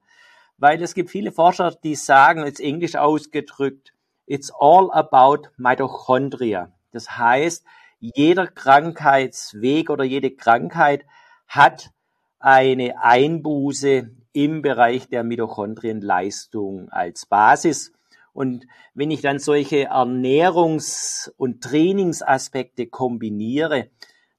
Weil 0.58 0.82
es 0.82 0.94
gibt 0.94 1.10
viele 1.10 1.32
Forscher, 1.32 1.72
die 1.72 1.94
sagen, 1.94 2.44
jetzt 2.44 2.60
englisch 2.60 2.96
ausgedrückt, 2.96 3.94
it's 4.26 4.52
all 4.58 4.90
about 4.92 5.48
Mitochondria. 5.56 6.72
Das 6.92 7.16
heißt, 7.16 7.64
jeder 7.98 8.46
Krankheitsweg 8.46 9.90
oder 9.90 10.04
jede 10.04 10.30
Krankheit 10.30 11.04
hat 11.46 11.90
eine 12.38 13.02
Einbuße 13.02 14.10
im 14.32 14.62
Bereich 14.62 15.08
der 15.08 15.24
Mitochondrienleistung 15.24 16.88
als 16.90 17.26
Basis. 17.26 17.92
Und 18.32 18.66
wenn 18.94 19.10
ich 19.10 19.20
dann 19.20 19.38
solche 19.38 19.90
Ernährungs- 19.90 21.30
und 21.36 21.62
Trainingsaspekte 21.62 22.86
kombiniere, 22.86 23.90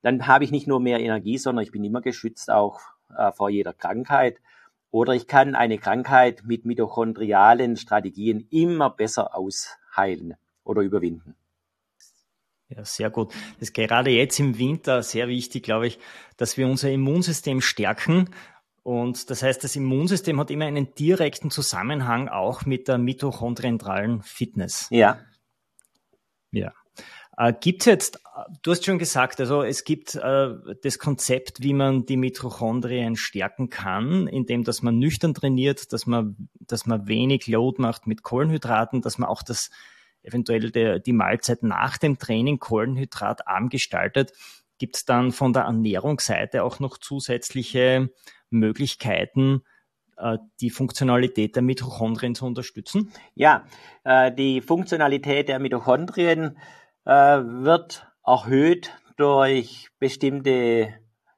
dann 0.02 0.28
habe 0.28 0.44
ich 0.44 0.52
nicht 0.52 0.68
nur 0.68 0.80
mehr 0.80 1.00
Energie, 1.00 1.38
sondern 1.38 1.64
ich 1.64 1.72
bin 1.72 1.84
immer 1.84 2.02
geschützt 2.02 2.50
auch 2.50 2.80
äh, 3.16 3.32
vor 3.32 3.50
jeder 3.50 3.74
Krankheit. 3.74 4.38
Oder 4.90 5.14
ich 5.14 5.28
kann 5.28 5.56
eine 5.56 5.78
Krankheit 5.78 6.44
mit 6.44 6.66
mitochondrialen 6.66 7.78
Strategien 7.78 8.48
immer 8.50 8.90
besser 8.90 9.36
ausheilen 9.36 10.36
oder 10.64 10.82
überwinden. 10.82 11.36
Ja, 12.68 12.86
sehr 12.86 13.10
gut. 13.10 13.34
Das 13.60 13.70
ist 13.70 13.74
gerade 13.74 14.12
jetzt 14.12 14.40
im 14.40 14.58
Winter 14.58 15.04
sehr 15.04 15.28
wichtig, 15.28 15.64
glaube 15.64 15.88
ich, 15.88 16.00
dass 16.38 16.58
wir 16.58 16.68
unser 16.68 16.90
Immunsystem 16.90 17.62
stärken. 17.62 18.30
Und 18.84 19.30
das 19.30 19.44
heißt, 19.44 19.64
das 19.64 19.76
Immunsystem 19.76 20.40
hat 20.40 20.50
immer 20.50 20.66
einen 20.66 20.94
direkten 20.96 21.52
Zusammenhang 21.52 22.30
auch 22.30 22.66
mit 22.66 22.88
der 22.88 22.98
mitochondrialen 22.98 24.22
Fitness. 24.22 24.88
Ja. 24.90 25.20
Ja. 26.52 26.74
Äh, 27.38 27.54
gibt 27.60 27.82
es 27.82 27.86
jetzt, 27.86 28.22
du 28.62 28.72
hast 28.72 28.86
schon 28.86 29.00
gesagt, 29.00 29.40
also 29.40 29.64
es 29.64 29.84
gibt 29.84 30.16
äh, 30.16 30.50
das 30.84 31.00
Konzept, 31.00 31.62
wie 31.62 31.74
man 31.74 32.06
die 32.06 32.18
Mitochondrien 32.18 33.16
stärken 33.16 33.70
kann, 33.70 34.28
indem 34.28 34.64
dass 34.64 34.82
man 34.82 35.00
nüchtern 35.00 35.34
trainiert, 35.34 35.94
dass 35.94 36.06
man, 36.06 36.50
dass 36.60 36.86
man 36.86 37.08
wenig 37.08 37.48
Load 37.48 37.82
macht 37.82 38.08
mit 38.08 38.24
Kohlenhydraten, 38.24 39.02
dass 39.02 39.18
man 39.18 39.30
auch 39.30 39.44
das 39.44 39.70
eventuell 40.24 40.72
der, 40.72 41.00
die 41.00 41.14
Mahlzeit 41.14 41.64
nach 41.64 41.98
dem 41.98 42.18
Training 42.20 42.60
kohlenhydratarm 42.60 43.70
gestaltet. 43.70 44.34
Gibt 44.78 44.98
es 44.98 45.06
dann 45.06 45.32
von 45.32 45.54
der 45.54 45.64
Ernährungsseite 45.64 46.64
auch 46.64 46.80
noch 46.80 46.98
zusätzliche 46.98 48.10
Möglichkeiten, 48.50 49.64
äh, 50.18 50.38
die 50.60 50.70
Funktionalität 50.70 51.56
der 51.56 51.64
Mitochondrien 51.64 52.36
zu 52.36 52.46
unterstützen? 52.46 53.12
Ja, 53.36 53.66
äh, 54.04 54.32
die 54.32 54.62
Funktionalität 54.62 55.50
der 55.50 55.60
Mitochondrien 55.60 56.58
wird 57.04 58.08
erhöht 58.26 58.92
durch 59.18 59.90
bestimmte 60.00 60.94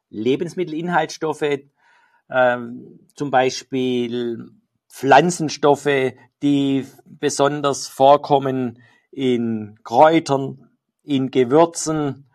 Lebensmittelinhaltsstoffe, 0.10 1.60
ähm, 2.30 3.00
zum 3.16 3.32
Beispiel 3.32 4.50
Pflanzenstoffe, 4.90 6.14
die 6.42 6.86
besonders 7.06 7.88
vorkommen 7.88 8.80
in 9.12 9.80
Kräutern, 9.84 10.70
in 11.04 11.32
Gewürzen. 11.32 12.30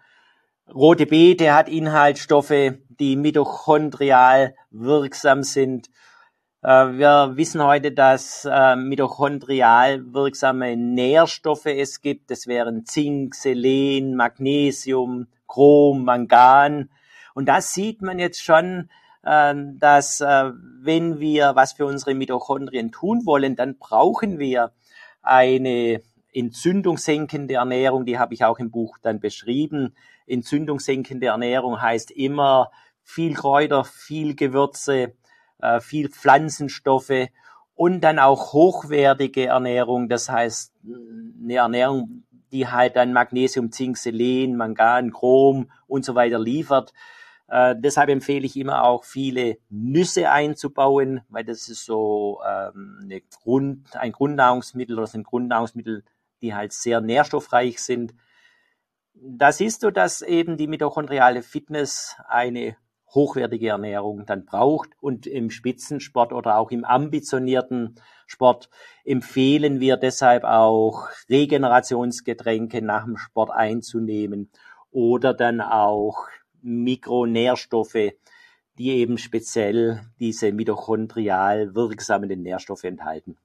Rote 0.72 1.06
Beete 1.06 1.54
hat 1.54 1.68
Inhaltsstoffe, 1.68 2.72
die 2.88 3.16
mitochondrial 3.16 4.54
wirksam 4.70 5.42
sind. 5.42 5.88
Äh, 6.62 6.98
wir 6.98 7.36
wissen 7.36 7.62
heute, 7.62 7.92
dass 7.92 8.44
äh, 8.44 8.74
mitochondrial 8.74 10.12
wirksame 10.12 10.76
Nährstoffe 10.76 11.66
es 11.66 12.00
gibt. 12.00 12.30
Das 12.30 12.46
wären 12.46 12.84
Zink, 12.84 13.34
Selen, 13.34 14.16
Magnesium, 14.16 15.28
Chrom, 15.46 16.04
Mangan. 16.04 16.90
Und 17.34 17.46
das 17.46 17.72
sieht 17.72 18.02
man 18.02 18.18
jetzt 18.18 18.42
schon, 18.42 18.90
äh, 19.22 19.54
dass 19.78 20.20
wenn 20.20 21.20
wir 21.20 21.54
was 21.54 21.74
für 21.74 21.86
unsere 21.86 22.14
Mitochondrien 22.14 22.90
tun 22.90 23.22
wollen, 23.24 23.54
dann 23.54 23.78
brauchen 23.78 24.38
wir 24.38 24.72
eine 25.22 26.02
entzündungssenkende 26.32 27.54
Ernährung. 27.54 28.04
Die 28.04 28.18
habe 28.18 28.34
ich 28.34 28.44
auch 28.44 28.58
im 28.58 28.70
Buch 28.70 28.98
dann 29.00 29.20
beschrieben. 29.20 29.94
Entzündungssenkende 30.26 31.28
Ernährung 31.28 31.80
heißt 31.80 32.10
immer 32.10 32.70
viel 33.02 33.34
Kräuter, 33.34 33.84
viel 33.84 34.34
Gewürze, 34.34 34.94
äh, 34.94 35.12
viel 35.80 36.08
Pflanzenstoffe 36.08 37.28
und 37.74 38.00
dann 38.00 38.18
auch 38.18 38.52
hochwertige 38.52 39.46
Ernährung, 39.46 40.08
das 40.08 40.28
heißt 40.28 40.72
eine 40.84 41.54
Ernährung, 41.54 42.24
die 42.50 42.66
halt 42.66 42.96
dann 42.96 43.12
Magnesium, 43.12 43.70
Zink, 43.70 43.96
Selen, 43.96 44.56
Mangan, 44.56 45.12
Chrom 45.12 45.70
und 45.86 46.04
so 46.04 46.14
weiter 46.14 46.38
liefert. 46.38 46.92
Äh, 47.48 47.76
deshalb 47.78 48.10
empfehle 48.10 48.46
ich 48.46 48.56
immer 48.56 48.84
auch 48.84 49.04
viele 49.04 49.58
Nüsse 49.70 50.30
einzubauen, 50.30 51.22
weil 51.28 51.44
das 51.44 51.68
ist 51.68 51.84
so 51.84 52.40
ähm, 52.46 53.00
eine 53.02 53.20
Grund, 53.20 53.96
ein 53.96 54.12
Grundnahrungsmittel 54.12 54.98
oder 54.98 55.06
sind 55.06 55.24
Grundnahrungsmittel, 55.24 56.04
die 56.42 56.54
halt 56.54 56.72
sehr 56.72 57.00
nährstoffreich 57.00 57.80
sind. 57.80 58.14
Da 59.14 59.50
siehst 59.52 59.82
du, 59.82 59.90
dass 59.90 60.20
eben 60.20 60.56
die 60.56 60.66
mitochondriale 60.66 61.42
Fitness 61.42 62.16
eine 62.28 62.76
hochwertige 63.14 63.68
Ernährung 63.68 64.26
dann 64.26 64.44
braucht. 64.44 64.90
Und 65.00 65.26
im 65.26 65.50
Spitzensport 65.50 66.32
oder 66.32 66.58
auch 66.58 66.70
im 66.70 66.84
ambitionierten 66.84 67.96
Sport 68.26 68.68
empfehlen 69.04 69.80
wir 69.80 69.96
deshalb 69.96 70.44
auch 70.44 71.08
Regenerationsgetränke 71.28 72.82
nach 72.82 73.04
dem 73.04 73.16
Sport 73.16 73.50
einzunehmen 73.50 74.50
oder 74.90 75.34
dann 75.34 75.60
auch 75.60 76.26
Mikronährstoffe, 76.62 78.12
die 78.78 78.90
eben 78.90 79.18
speziell 79.18 80.02
diese 80.20 80.52
mitochondrial 80.52 81.74
wirksamen 81.74 82.42
Nährstoffe 82.42 82.84
enthalten. 82.84 83.36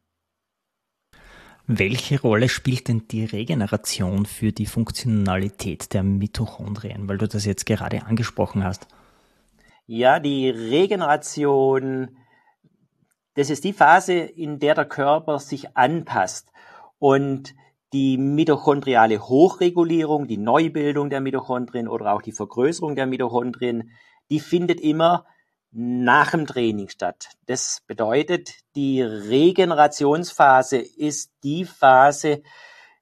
Welche 1.65 2.19
Rolle 2.19 2.49
spielt 2.49 2.89
denn 2.89 3.07
die 3.07 3.23
Regeneration 3.23 4.25
für 4.25 4.51
die 4.51 4.65
Funktionalität 4.65 5.93
der 5.93 6.03
Mitochondrien, 6.03 7.07
weil 7.07 7.17
du 7.17 7.27
das 7.27 7.45
jetzt 7.45 7.65
gerade 7.65 8.03
angesprochen 8.05 8.65
hast? 8.65 8.85
Ja, 9.85 10.19
die 10.19 10.49
Regeneration, 10.49 12.17
das 13.35 13.49
ist 13.49 13.65
die 13.65 13.73
Phase, 13.73 14.13
in 14.13 14.59
der 14.59 14.75
der 14.75 14.85
Körper 14.85 15.39
sich 15.39 15.75
anpasst. 15.75 16.47
Und 16.99 17.53
die 17.91 18.17
mitochondriale 18.17 19.27
Hochregulierung, 19.27 20.25
die 20.27 20.37
Neubildung 20.37 21.09
der 21.09 21.19
Mitochondrien 21.19 21.89
oder 21.89 22.13
auch 22.13 22.21
die 22.21 22.31
Vergrößerung 22.31 22.95
der 22.95 23.07
Mitochondrien, 23.07 23.91
die 24.29 24.39
findet 24.39 24.79
immer 24.79 25.25
nach 25.71 26.31
dem 26.31 26.47
Training 26.47 26.87
statt. 26.87 27.31
Das 27.47 27.81
bedeutet, 27.85 28.53
die 28.75 29.01
Regenerationsphase 29.01 30.77
ist 30.77 31.33
die 31.43 31.65
Phase, 31.65 32.41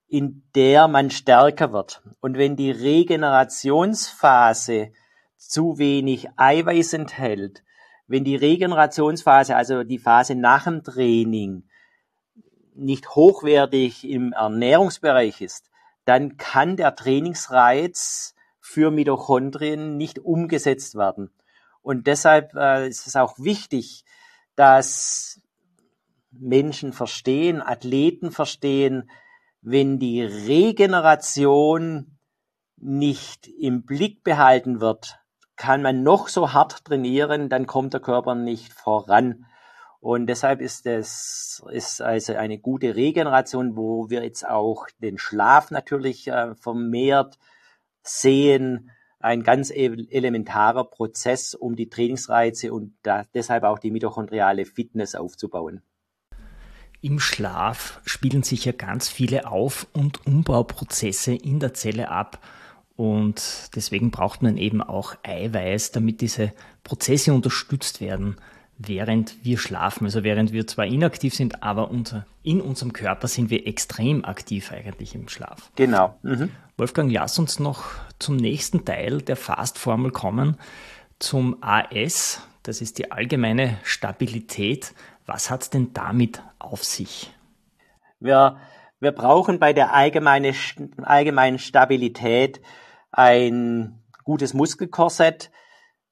in 0.08 0.42
der 0.56 0.88
man 0.88 1.12
stärker 1.12 1.74
wird. 1.74 2.02
Und 2.22 2.38
wenn 2.38 2.56
die 2.56 2.72
Regenerationsphase 2.72 4.94
zu 5.50 5.78
wenig 5.78 6.30
Eiweiß 6.38 6.94
enthält, 6.94 7.64
wenn 8.08 8.24
die 8.24 8.36
Regenerationsphase, 8.36 9.56
also 9.56 9.84
die 9.84 9.98
Phase 9.98 10.36
nach 10.36 10.66
dem 10.66 10.84
Training, 10.84 11.64
nicht 12.76 13.16
hochwertig 13.16 14.08
im 14.08 14.34
Ernährungsbereich 14.34 15.42
ist, 15.42 15.70
dann 16.06 16.38
kann 16.38 16.78
der 16.78 16.96
Trainingsreiz 16.96 18.36
für 18.60 18.92
Mitochondrien 18.92 19.98
nicht 19.98 20.20
umgesetzt 20.20 20.96
werden. 20.96 21.32
Und 21.82 22.08
deshalb 22.08 22.54
äh, 22.56 22.88
ist 22.88 23.08
es 23.08 23.16
auch 23.16 23.38
wichtig, 23.40 24.06
dass 24.56 25.42
Menschen 26.32 26.94
verstehen, 26.94 27.62
Athleten 27.62 28.32
verstehen, 28.32 29.10
wenn 29.62 30.00
die 30.00 30.22
Regeneration 30.22 32.18
nicht 32.78 33.48
im 33.48 33.84
Blick 33.86 34.24
behalten 34.24 34.82
wird, 34.82 35.21
kann 35.62 35.84
man 35.84 36.02
noch 36.02 36.28
so 36.28 36.54
hart 36.54 36.86
trainieren, 36.86 37.48
dann 37.48 37.68
kommt 37.68 37.94
der 37.94 38.00
Körper 38.02 38.34
nicht 38.34 38.74
voran. 38.74 39.46
Und 40.00 40.26
deshalb 40.26 40.60
ist 40.60 40.88
es 40.88 41.62
ist 41.70 42.02
also 42.02 42.34
eine 42.34 42.58
gute 42.58 42.96
Regeneration, 42.96 43.78
wo 43.78 44.10
wir 44.10 44.24
jetzt 44.24 44.44
auch 44.44 44.88
den 44.98 45.20
Schlaf 45.20 45.70
natürlich 45.70 46.28
äh, 46.30 46.56
vermehrt 46.56 47.38
sehen, 48.02 48.90
ein 49.20 49.44
ganz 49.44 49.70
elementarer 49.70 50.86
Prozess, 50.86 51.54
um 51.54 51.76
die 51.76 51.90
Trainingsreize 51.90 52.74
und 52.74 52.96
da, 53.04 53.26
deshalb 53.36 53.64
auch 53.64 53.78
die 53.78 53.92
mitochondriale 53.92 54.66
Fitness 54.66 55.14
aufzubauen. 55.14 55.84
Im 57.02 57.20
Schlaf 57.20 58.02
spielen 58.04 58.42
sich 58.42 58.66
ja 58.66 58.72
ganz 58.72 59.10
viele 59.10 59.46
Auf- 59.46 59.86
und 59.94 60.26
Umbauprozesse 60.26 61.36
in 61.36 61.60
der 61.60 61.76
Zelle 61.76 62.10
ab. 62.10 62.40
Und 63.02 63.72
deswegen 63.76 64.12
braucht 64.12 64.44
man 64.44 64.58
eben 64.58 64.84
auch 64.84 65.16
Eiweiß, 65.24 65.92
damit 65.92 66.22
diese 66.22 66.54
Prozesse 66.84 67.34
unterstützt 67.34 68.00
werden, 68.00 68.36
während 68.78 69.44
wir 69.44 69.58
schlafen. 69.58 70.06
Also 70.06 70.24
während 70.24 70.54
wir 70.54 70.68
zwar 70.68 70.86
inaktiv 70.86 71.34
sind, 71.34 71.64
aber 71.64 71.90
unser, 71.90 72.28
in 72.44 72.62
unserem 72.62 72.94
Körper 72.94 73.28
sind 73.28 73.50
wir 73.50 73.66
extrem 73.66 74.24
aktiv 74.24 74.72
eigentlich 74.72 75.16
im 75.16 75.30
Schlaf. 75.30 75.72
Genau. 75.76 76.16
Mhm. 76.22 76.52
Wolfgang, 76.78 77.12
lass 77.12 77.40
uns 77.40 77.60
noch 77.60 77.86
zum 78.20 78.36
nächsten 78.36 78.86
Teil 78.86 79.24
der 79.24 79.36
Fast-Formel 79.36 80.12
kommen, 80.12 80.58
zum 81.18 81.58
AS. 81.62 82.48
Das 82.62 82.82
ist 82.82 83.00
die 83.00 83.12
allgemeine 83.12 83.80
Stabilität. 83.82 84.94
Was 85.26 85.50
hat 85.50 85.64
es 85.64 85.70
denn 85.72 85.92
damit 85.94 86.44
auf 86.60 86.84
sich? 86.84 87.34
Wir, 88.20 88.58
wir 89.00 89.12
brauchen 89.12 89.58
bei 89.58 89.74
der 89.74 89.92
allgemeine, 89.92 90.54
allgemeinen 91.02 91.58
Stabilität 91.58 92.62
ein 93.12 94.02
gutes 94.24 94.54
Muskelkorsett. 94.54 95.52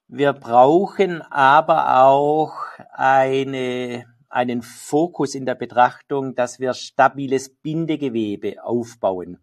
Wir 0.07 0.33
brauchen 0.33 1.21
aber 1.21 2.03
auch 2.03 2.53
eine, 2.91 4.05
einen 4.29 4.61
Fokus 4.61 5.35
in 5.35 5.45
der 5.45 5.55
Betrachtung, 5.55 6.35
dass 6.35 6.59
wir 6.59 6.73
stabiles 6.73 7.49
Bindegewebe 7.49 8.63
aufbauen. 8.63 9.39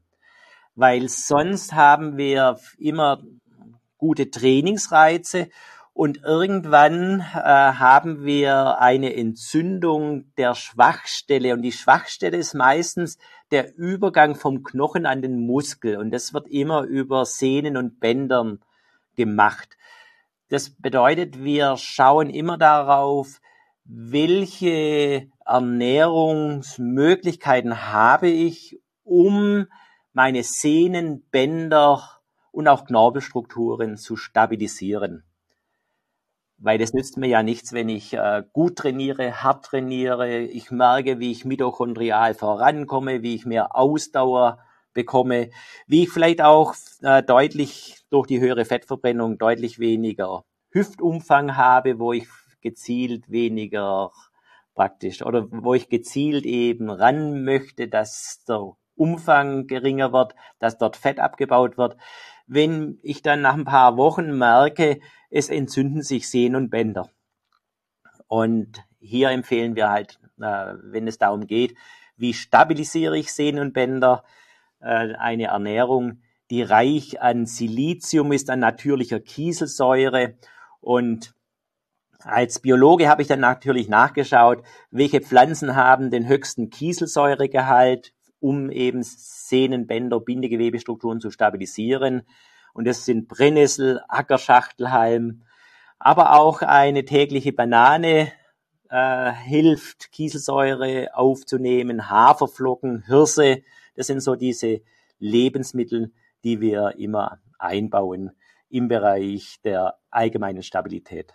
Weil 0.74 1.08
sonst 1.08 1.72
haben 1.72 2.16
wir 2.16 2.58
immer 2.78 3.22
gute 3.96 4.30
Trainingsreize 4.30 5.48
und 5.96 6.22
irgendwann 6.24 7.20
äh, 7.20 7.24
haben 7.24 8.26
wir 8.26 8.80
eine 8.80 9.16
Entzündung 9.16 10.34
der 10.36 10.54
Schwachstelle. 10.54 11.54
Und 11.54 11.62
die 11.62 11.72
Schwachstelle 11.72 12.36
ist 12.36 12.52
meistens 12.52 13.16
der 13.50 13.76
Übergang 13.76 14.34
vom 14.34 14.62
Knochen 14.62 15.06
an 15.06 15.22
den 15.22 15.38
Muskel. 15.38 15.96
Und 15.96 16.10
das 16.10 16.34
wird 16.34 16.48
immer 16.48 16.82
über 16.82 17.24
Sehnen 17.24 17.76
und 17.76 18.00
Bändern 18.00 18.60
gemacht. 19.16 19.76
Das 20.48 20.70
bedeutet, 20.70 21.42
wir 21.42 21.76
schauen 21.76 22.30
immer 22.30 22.56
darauf, 22.58 23.40
welche 23.84 25.28
Ernährungsmöglichkeiten 25.44 27.92
habe 27.92 28.28
ich, 28.28 28.80
um 29.04 29.66
meine 30.12 30.42
Sehnen, 30.42 31.22
Bänder 31.30 32.02
und 32.50 32.66
auch 32.68 32.86
Knorpelstrukturen 32.86 33.96
zu 33.96 34.16
stabilisieren. 34.16 35.22
Weil 36.58 36.78
das 36.78 36.94
nützt 36.94 37.18
mir 37.18 37.28
ja 37.28 37.42
nichts, 37.42 37.72
wenn 37.72 37.88
ich 37.88 38.14
äh, 38.14 38.42
gut 38.52 38.76
trainiere, 38.76 39.42
hart 39.42 39.66
trainiere, 39.66 40.38
ich 40.38 40.70
merke, 40.70 41.18
wie 41.18 41.30
ich 41.30 41.44
mitochondrial 41.44 42.34
vorankomme, 42.34 43.22
wie 43.22 43.34
ich 43.34 43.44
mehr 43.44 43.76
Ausdauer 43.76 44.58
bekomme, 44.94 45.50
wie 45.86 46.04
ich 46.04 46.10
vielleicht 46.10 46.40
auch 46.40 46.74
äh, 47.02 47.22
deutlich 47.22 48.04
durch 48.10 48.26
die 48.26 48.40
höhere 48.40 48.64
Fettverbrennung 48.64 49.36
deutlich 49.36 49.78
weniger 49.78 50.44
Hüftumfang 50.70 51.56
habe, 51.56 51.98
wo 51.98 52.12
ich 52.12 52.26
gezielt 52.62 53.30
weniger 53.30 54.10
praktisch 54.74 55.22
oder 55.22 55.46
wo 55.50 55.74
ich 55.74 55.88
gezielt 55.88 56.44
eben 56.44 56.90
ran 56.90 57.44
möchte, 57.44 57.88
dass 57.88 58.44
der 58.48 58.72
Umfang 58.96 59.66
geringer 59.66 60.12
wird, 60.12 60.34
dass 60.58 60.78
dort 60.78 60.96
Fett 60.96 61.20
abgebaut 61.20 61.76
wird. 61.76 61.96
Wenn 62.46 62.98
ich 63.02 63.22
dann 63.22 63.40
nach 63.40 63.54
ein 63.54 63.64
paar 63.64 63.96
Wochen 63.96 64.36
merke, 64.36 65.00
es 65.30 65.48
entzünden 65.48 66.02
sich 66.02 66.28
Sehnen 66.28 66.56
und 66.56 66.70
Bänder. 66.70 67.10
Und 68.28 68.84
hier 69.00 69.30
empfehlen 69.30 69.76
wir 69.76 69.90
halt, 69.90 70.18
äh, 70.40 70.74
wenn 70.82 71.06
es 71.06 71.18
darum 71.18 71.46
geht, 71.46 71.76
wie 72.16 72.34
stabilisiere 72.34 73.18
ich 73.18 73.32
Sehnen 73.32 73.60
und 73.60 73.72
Bänder, 73.72 74.24
äh, 74.80 75.14
eine 75.14 75.46
Ernährung, 75.46 76.22
die 76.50 76.62
reich 76.62 77.20
an 77.20 77.46
Silizium 77.46 78.32
ist, 78.32 78.50
an 78.50 78.60
natürlicher 78.60 79.20
Kieselsäure. 79.20 80.34
Und 80.80 81.34
als 82.20 82.60
Biologe 82.60 83.08
habe 83.08 83.22
ich 83.22 83.28
dann 83.28 83.40
natürlich 83.40 83.88
nachgeschaut, 83.88 84.62
welche 84.90 85.20
Pflanzen 85.20 85.76
haben 85.76 86.10
den 86.10 86.28
höchsten 86.28 86.70
Kieselsäuregehalt, 86.70 88.12
um 88.40 88.70
eben 88.70 89.02
Sehnen, 89.02 89.86
Bänder, 89.86 90.20
Bindegewebestrukturen 90.20 91.20
zu 91.20 91.30
stabilisieren. 91.30 92.22
Und 92.74 92.86
das 92.86 93.04
sind 93.04 93.28
Brennnessel, 93.28 94.00
Ackerschachtelhalm, 94.08 95.42
aber 95.98 96.38
auch 96.38 96.62
eine 96.62 97.04
tägliche 97.04 97.52
Banane 97.52 98.32
äh, 98.90 99.32
hilft, 99.32 100.12
Kieselsäure 100.12 101.08
aufzunehmen, 101.14 102.10
Haferflocken, 102.10 103.04
Hirse. 103.06 103.62
Das 103.94 104.08
sind 104.08 104.20
so 104.20 104.34
diese 104.36 104.82
Lebensmittel, 105.18 106.12
die 106.44 106.60
wir 106.60 106.94
immer 106.98 107.38
einbauen 107.58 108.32
im 108.68 108.88
Bereich 108.88 109.56
der 109.64 109.98
allgemeinen 110.10 110.62
Stabilität. 110.62 111.32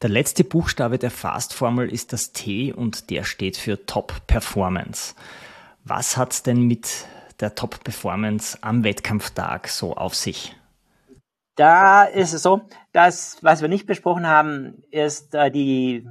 Der 0.00 0.10
letzte 0.10 0.42
Buchstabe 0.42 0.98
der 0.98 1.10
Fast-Formel 1.10 1.92
ist 1.92 2.12
das 2.12 2.32
T 2.32 2.72
und 2.72 3.10
der 3.10 3.22
steht 3.22 3.56
für 3.56 3.86
Top 3.86 4.26
Performance. 4.26 5.14
Was 5.84 6.16
hat 6.16 6.32
es 6.32 6.42
denn 6.44 6.68
mit 6.68 7.06
der 7.40 7.56
Top-Performance 7.56 8.56
am 8.60 8.84
Wettkampftag 8.84 9.66
so 9.68 9.94
auf 9.94 10.14
sich? 10.14 10.56
Da 11.56 12.04
ist 12.04 12.32
es 12.32 12.42
so, 12.42 12.62
dass 12.92 13.38
was 13.42 13.62
wir 13.62 13.68
nicht 13.68 13.86
besprochen 13.86 14.26
haben, 14.26 14.84
ist 14.90 15.34
äh, 15.34 15.50
die, 15.50 16.06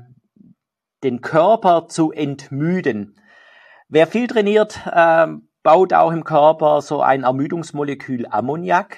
den 1.03 1.21
Körper 1.21 1.87
zu 1.87 2.11
entmüden. 2.11 3.15
Wer 3.87 4.07
viel 4.07 4.27
trainiert, 4.27 4.79
äh, 4.85 5.27
baut 5.63 5.93
auch 5.93 6.11
im 6.11 6.25
Körper 6.25 6.81
so 6.81 7.01
ein 7.01 7.23
Ermüdungsmolekül 7.23 8.25
Ammoniak 8.27 8.97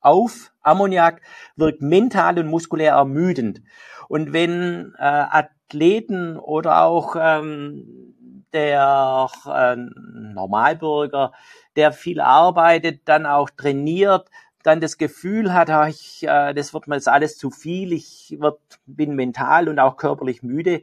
auf. 0.00 0.52
Ammoniak 0.60 1.20
wirkt 1.56 1.82
mental 1.82 2.38
und 2.38 2.46
muskulär 2.46 2.92
ermüdend. 2.92 3.60
Und 4.08 4.32
wenn 4.32 4.94
äh, 4.98 5.02
Athleten 5.02 6.36
oder 6.36 6.82
auch 6.82 7.16
ähm, 7.18 8.14
der 8.52 9.28
äh, 9.46 9.76
Normalbürger, 9.76 11.32
der 11.76 11.92
viel 11.92 12.20
arbeitet, 12.20 13.02
dann 13.06 13.26
auch 13.26 13.50
trainiert, 13.50 14.28
dann 14.62 14.80
das 14.80 14.98
Gefühl 14.98 15.52
hat, 15.52 15.70
ach, 15.70 15.88
ich, 15.88 16.22
äh, 16.22 16.54
das 16.54 16.72
wird 16.72 16.88
mir 16.88 16.96
jetzt 16.96 17.08
alles 17.08 17.36
zu 17.36 17.50
viel, 17.50 17.92
ich 17.92 18.36
wird, 18.38 18.60
bin 18.86 19.14
mental 19.14 19.68
und 19.68 19.78
auch 19.78 19.96
körperlich 19.96 20.42
müde, 20.42 20.82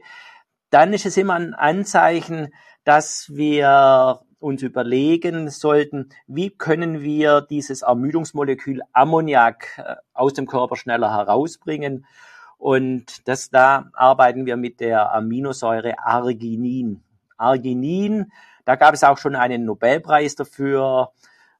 dann 0.70 0.92
ist 0.92 1.06
es 1.06 1.16
immer 1.16 1.34
ein 1.34 1.54
Anzeichen, 1.54 2.52
dass 2.84 3.30
wir 3.34 4.20
uns 4.38 4.62
überlegen 4.62 5.50
sollten, 5.50 6.08
wie 6.26 6.50
können 6.50 7.02
wir 7.02 7.42
dieses 7.42 7.82
Ermüdungsmolekül 7.82 8.80
Ammoniak 8.92 9.78
äh, 9.78 9.96
aus 10.14 10.32
dem 10.34 10.46
Körper 10.46 10.76
schneller 10.76 11.12
herausbringen. 11.12 12.06
Und 12.56 13.26
das 13.28 13.50
da 13.50 13.90
arbeiten 13.94 14.46
wir 14.46 14.56
mit 14.56 14.80
der 14.80 15.14
Aminosäure 15.14 15.98
Arginin. 15.98 17.02
Arginin. 17.40 18.32
Da 18.64 18.76
gab 18.76 18.94
es 18.94 19.04
auch 19.04 19.18
schon 19.18 19.36
einen 19.36 19.64
Nobelpreis 19.64 20.34
dafür, 20.34 21.12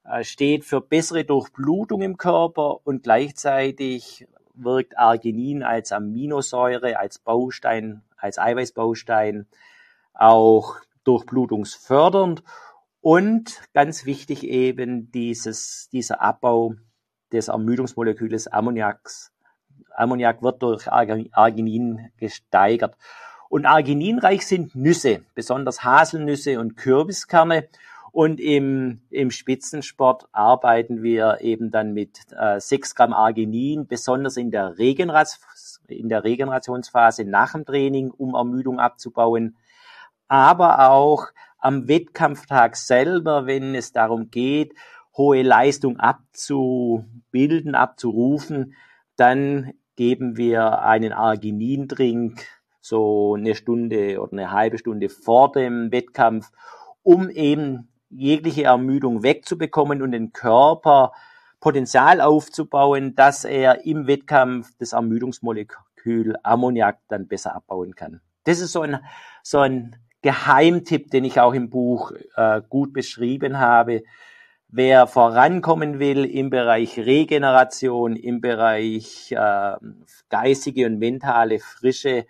äh, 0.04 0.24
steht 0.24 0.64
für 0.64 0.80
bessere 0.80 1.24
Durchblutung 1.24 2.02
im 2.02 2.16
Körper 2.16 2.86
und 2.86 3.02
gleichzeitig 3.02 4.26
wirkt 4.54 4.98
Arginin 4.98 5.62
als 5.62 5.92
Aminosäure, 5.92 6.98
als 6.98 7.18
Baustein, 7.18 8.02
als 8.16 8.38
Eiweißbaustein 8.38 9.46
auch 10.12 10.76
durchblutungsfördernd 11.04 12.42
und 13.00 13.62
ganz 13.72 14.04
wichtig 14.04 14.44
eben 14.44 15.10
dieses, 15.10 15.88
dieser 15.90 16.20
Abbau 16.20 16.74
des 17.32 17.48
Ermüdungsmoleküls 17.48 18.48
Ammoniaks. 18.48 19.32
Ammoniak 19.94 20.42
wird 20.42 20.62
durch 20.62 20.90
Arginin 20.90 22.10
gesteigert. 22.18 22.96
Und 23.50 23.66
argininreich 23.66 24.46
sind 24.46 24.76
Nüsse, 24.76 25.22
besonders 25.34 25.82
Haselnüsse 25.82 26.60
und 26.60 26.76
Kürbiskerne. 26.76 27.66
Und 28.12 28.38
im, 28.38 29.00
im 29.10 29.32
Spitzensport 29.32 30.28
arbeiten 30.30 31.02
wir 31.02 31.38
eben 31.40 31.72
dann 31.72 31.92
mit 31.92 32.20
äh, 32.30 32.60
6 32.60 32.94
Gramm 32.94 33.12
Arginin, 33.12 33.88
besonders 33.88 34.36
in 34.36 34.52
der, 34.52 34.78
Regeneration, 34.78 35.42
in 35.88 36.08
der 36.08 36.22
Regenerationsphase 36.22 37.24
nach 37.24 37.50
dem 37.50 37.64
Training, 37.64 38.12
um 38.12 38.36
Ermüdung 38.36 38.78
abzubauen. 38.78 39.56
Aber 40.28 40.88
auch 40.88 41.26
am 41.58 41.88
Wettkampftag 41.88 42.76
selber, 42.76 43.46
wenn 43.46 43.74
es 43.74 43.90
darum 43.90 44.30
geht, 44.30 44.74
hohe 45.16 45.42
Leistung 45.42 45.98
abzubilden, 45.98 47.74
abzurufen, 47.74 48.74
dann 49.16 49.72
geben 49.96 50.36
wir 50.36 50.82
einen 50.82 51.12
Arginindrink 51.12 52.46
so 52.80 53.34
eine 53.34 53.54
Stunde 53.54 54.20
oder 54.20 54.32
eine 54.32 54.52
halbe 54.52 54.78
Stunde 54.78 55.08
vor 55.08 55.52
dem 55.52 55.92
Wettkampf, 55.92 56.50
um 57.02 57.28
eben 57.30 57.88
jegliche 58.10 58.64
Ermüdung 58.64 59.22
wegzubekommen 59.22 60.02
und 60.02 60.12
den 60.12 60.32
Körper 60.32 61.12
Potenzial 61.60 62.20
aufzubauen, 62.20 63.14
dass 63.14 63.44
er 63.44 63.84
im 63.84 64.06
Wettkampf 64.06 64.70
das 64.78 64.94
Ermüdungsmolekül 64.94 66.36
Ammoniak 66.42 66.98
dann 67.08 67.28
besser 67.28 67.54
abbauen 67.54 67.94
kann. 67.94 68.20
Das 68.44 68.60
ist 68.60 68.72
so 68.72 68.80
ein, 68.80 68.98
so 69.42 69.58
ein 69.58 69.96
Geheimtipp, 70.22 71.10
den 71.10 71.24
ich 71.24 71.38
auch 71.40 71.52
im 71.52 71.68
Buch 71.70 72.12
äh, 72.36 72.62
gut 72.68 72.92
beschrieben 72.92 73.58
habe. 73.58 74.02
Wer 74.68 75.06
vorankommen 75.06 75.98
will 75.98 76.24
im 76.24 76.48
Bereich 76.48 76.98
Regeneration, 76.98 78.16
im 78.16 78.40
Bereich 78.40 79.32
äh, 79.32 79.74
geistige 80.30 80.86
und 80.86 80.98
mentale 80.98 81.58
Frische, 81.58 82.24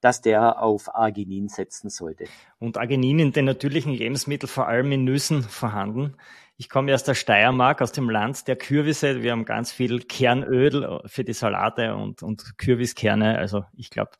dass 0.00 0.20
der 0.20 0.62
auf 0.62 0.94
Arginin 0.94 1.48
setzen 1.48 1.90
sollte. 1.90 2.24
Und 2.58 2.78
Arginin 2.78 3.18
in 3.18 3.32
den 3.32 3.44
natürlichen 3.44 3.92
Lebensmitteln, 3.92 4.48
vor 4.48 4.68
allem 4.68 4.92
in 4.92 5.04
Nüssen, 5.04 5.42
vorhanden. 5.42 6.16
Ich 6.56 6.68
komme 6.68 6.94
aus 6.94 7.04
der 7.04 7.14
Steiermark, 7.14 7.80
aus 7.80 7.92
dem 7.92 8.10
Land 8.10 8.46
der 8.46 8.56
Kürbisse. 8.56 9.22
Wir 9.22 9.32
haben 9.32 9.44
ganz 9.44 9.72
viel 9.72 10.00
Kernöl 10.00 11.00
für 11.06 11.24
die 11.24 11.32
Salate 11.32 11.94
und, 11.94 12.22
und 12.22 12.58
Kürbiskerne. 12.58 13.38
Also 13.38 13.64
ich 13.74 13.88
glaube, 13.90 14.10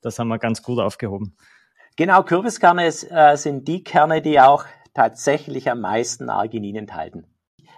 das 0.00 0.18
haben 0.18 0.28
wir 0.28 0.38
ganz 0.38 0.62
gut 0.62 0.78
aufgehoben. 0.78 1.36
Genau, 1.96 2.22
Kürbiskerne 2.22 2.86
äh, 2.86 3.36
sind 3.36 3.68
die 3.68 3.84
Kerne, 3.84 4.22
die 4.22 4.40
auch 4.40 4.64
tatsächlich 4.94 5.70
am 5.70 5.80
meisten 5.80 6.30
Arginin 6.30 6.76
enthalten. 6.76 7.26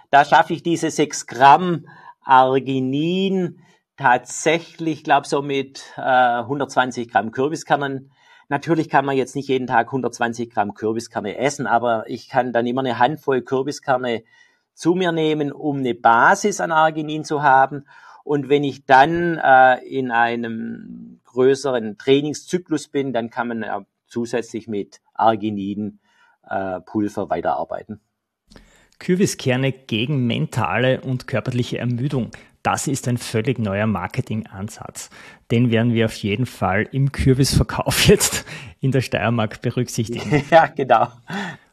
Da 0.09 0.23
schaffe 0.23 0.53
ich 0.53 0.63
diese 0.63 0.91
sechs 0.91 1.27
Gramm 1.27 1.87
Arginin 2.21 3.59
tatsächlich, 4.03 5.05
glaube 5.05 5.25
so 5.25 5.41
mit 5.41 5.93
äh, 5.95 6.01
120 6.01 7.09
Gramm 7.09 7.31
Kürbiskernen. 7.31 8.11
Natürlich 8.49 8.89
kann 8.89 9.05
man 9.05 9.15
jetzt 9.15 9.33
nicht 9.33 9.47
jeden 9.47 9.65
Tag 9.65 9.87
120 9.87 10.49
Gramm 10.49 10.73
Kürbiskerne 10.73 11.37
essen, 11.37 11.67
aber 11.67 12.03
ich 12.09 12.27
kann 12.27 12.51
dann 12.51 12.67
immer 12.67 12.81
eine 12.81 12.99
Handvoll 12.99 13.43
Kürbiskerne 13.43 14.23
zu 14.73 14.93
mir 14.93 15.13
nehmen, 15.13 15.53
um 15.53 15.77
eine 15.77 15.95
Basis 15.95 16.59
an 16.59 16.73
Arginin 16.73 17.23
zu 17.23 17.43
haben. 17.43 17.85
Und 18.25 18.49
wenn 18.49 18.65
ich 18.65 18.85
dann 18.85 19.37
äh, 19.37 19.77
in 19.85 20.11
einem 20.11 21.21
größeren 21.23 21.97
Trainingszyklus 21.97 22.89
bin, 22.89 23.13
dann 23.13 23.29
kann 23.29 23.47
man 23.47 23.63
äh, 23.63 23.79
zusätzlich 24.07 24.67
mit 24.67 24.99
Arginin 25.13 25.99
äh, 26.45 26.81
weiterarbeiten. 26.81 28.01
Kürbiskerne 28.99 29.71
gegen 29.71 30.27
mentale 30.27 30.99
und 30.99 31.25
körperliche 31.25 31.77
Ermüdung. 31.77 32.31
Das 32.63 32.87
ist 32.87 33.09
ein 33.09 33.17
völlig 33.17 33.59
neuer 33.59 33.87
Marketingansatz. 33.87 35.09
Den 35.51 35.69
werden 35.69 35.93
wir 35.93 36.05
auf 36.05 36.15
jeden 36.15 36.45
Fall 36.45 36.87
im 36.91 37.11
Kürbisverkauf 37.11 38.05
jetzt 38.07 38.45
in 38.79 38.91
der 38.91 39.01
Steiermark 39.01 39.61
berücksichtigen. 39.61 40.43
Ja, 40.49 40.67
genau. 40.67 41.09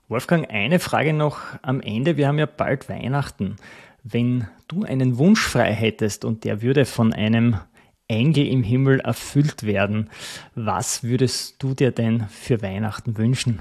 Wolfgang, 0.09 0.51
eine 0.51 0.81
Frage 0.81 1.13
noch 1.13 1.39
am 1.63 1.81
Ende. 1.81 2.17
Wir 2.17 2.27
haben 2.27 2.39
ja 2.39 2.47
bald 2.47 2.89
Weihnachten. 2.89 3.57
Wenn 4.03 4.49
du 4.67 4.83
einen 4.83 5.19
Wunsch 5.19 5.41
frei 5.41 5.73
hättest 5.73 6.25
und 6.25 6.45
der 6.45 6.63
würde 6.63 6.85
von 6.85 7.13
einem 7.13 7.61
Engel 8.09 8.49
im 8.49 8.65
Himmel 8.65 8.99
erfüllt 9.01 9.63
werden, 9.63 10.11
was 10.57 11.05
würdest 11.05 11.63
du 11.63 11.75
dir 11.75 11.93
denn 11.93 12.27
für 12.29 12.61
Weihnachten 12.63 13.17
wünschen? 13.17 13.61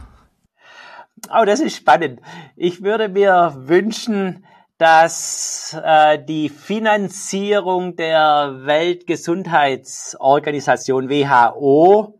Oh, 1.29 1.45
das 1.45 1.59
ist 1.59 1.75
spannend. 1.75 2.21
Ich 2.55 2.81
würde 2.81 3.09
mir 3.09 3.53
wünschen, 3.55 4.43
dass 4.79 5.77
äh, 5.83 6.17
die 6.23 6.49
Finanzierung 6.49 7.95
der 7.97 8.61
Weltgesundheitsorganisation 8.63 11.09
WHO 11.09 12.17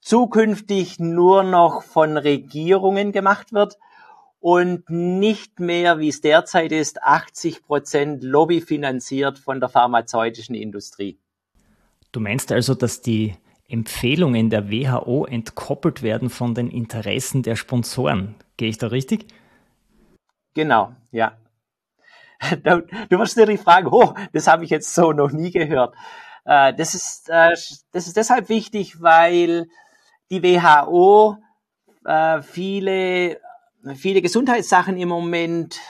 zukünftig 0.00 1.00
nur 1.00 1.42
noch 1.42 1.82
von 1.82 2.16
Regierungen 2.18 3.10
gemacht 3.10 3.54
wird 3.54 3.78
und 4.38 4.90
nicht 4.90 5.60
mehr, 5.60 5.98
wie 5.98 6.10
es 6.10 6.20
derzeit 6.20 6.72
ist, 6.72 7.02
80 7.02 7.64
Prozent 7.64 8.22
Lobby 8.22 8.60
finanziert 8.60 9.38
von 9.38 9.58
der 9.58 9.70
pharmazeutischen 9.70 10.54
Industrie. 10.54 11.18
Du 12.12 12.20
meinst 12.20 12.52
also, 12.52 12.74
dass 12.74 13.00
die 13.00 13.34
Empfehlungen 13.66 14.50
der 14.50 14.70
WHO 14.70 15.24
entkoppelt 15.24 16.02
werden 16.02 16.28
von 16.28 16.54
den 16.54 16.68
Interessen 16.68 17.42
der 17.42 17.56
Sponsoren. 17.56 18.34
Gehe 18.58 18.68
ich 18.68 18.76
da 18.76 18.88
richtig? 18.88 19.28
Genau, 20.52 20.92
ja. 21.10 21.38
Du 23.08 23.18
wirst 23.18 23.36
dir 23.36 23.46
die 23.46 23.58
Frage, 23.58 23.88
oh, 23.90 24.14
das 24.32 24.46
habe 24.46 24.64
ich 24.64 24.70
jetzt 24.70 24.94
so 24.94 25.12
noch 25.12 25.30
nie 25.30 25.50
gehört. 25.50 25.94
Äh, 26.44 26.74
das 26.74 26.94
ist, 26.94 27.28
äh, 27.28 27.50
das 27.92 28.06
ist 28.06 28.16
deshalb 28.16 28.48
wichtig, 28.48 29.00
weil 29.00 29.66
die 30.30 30.42
WHO 30.42 31.36
äh, 32.04 32.42
viele, 32.42 33.40
viele 33.94 34.22
Gesundheitssachen 34.22 34.96
im 34.96 35.08
Moment 35.08 35.80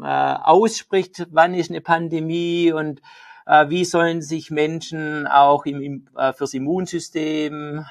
ausspricht. 0.00 1.26
Wann 1.30 1.54
ist 1.54 1.70
eine 1.70 1.80
Pandemie 1.82 2.72
und 2.72 3.02
wie 3.44 3.84
sollen 3.84 4.22
sich 4.22 4.50
Menschen 4.50 5.26
auch 5.26 5.66
im, 5.66 6.08
fürs 6.34 6.54
Immunsystem 6.54 7.84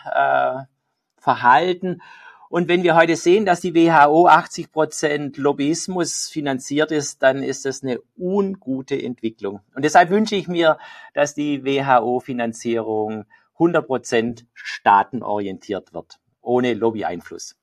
verhalten? 1.17 2.01
Und 2.51 2.67
wenn 2.67 2.83
wir 2.83 2.97
heute 2.97 3.15
sehen, 3.15 3.45
dass 3.45 3.61
die 3.61 3.73
WHO 3.73 4.27
80 4.27 4.73
Prozent 4.73 5.37
Lobbyismus 5.37 6.27
finanziert 6.27 6.91
ist, 6.91 7.23
dann 7.23 7.43
ist 7.43 7.63
das 7.63 7.81
eine 7.81 8.01
ungute 8.17 9.01
Entwicklung. 9.01 9.61
Und 9.73 9.85
deshalb 9.85 10.09
wünsche 10.09 10.35
ich 10.35 10.49
mir, 10.49 10.77
dass 11.13 11.33
die 11.33 11.63
WHO-Finanzierung 11.63 13.23
100 13.53 13.87
Prozent 13.87 14.45
staatenorientiert 14.53 15.93
wird, 15.93 16.19
ohne 16.41 16.73
Lobbyeinfluss. 16.73 17.55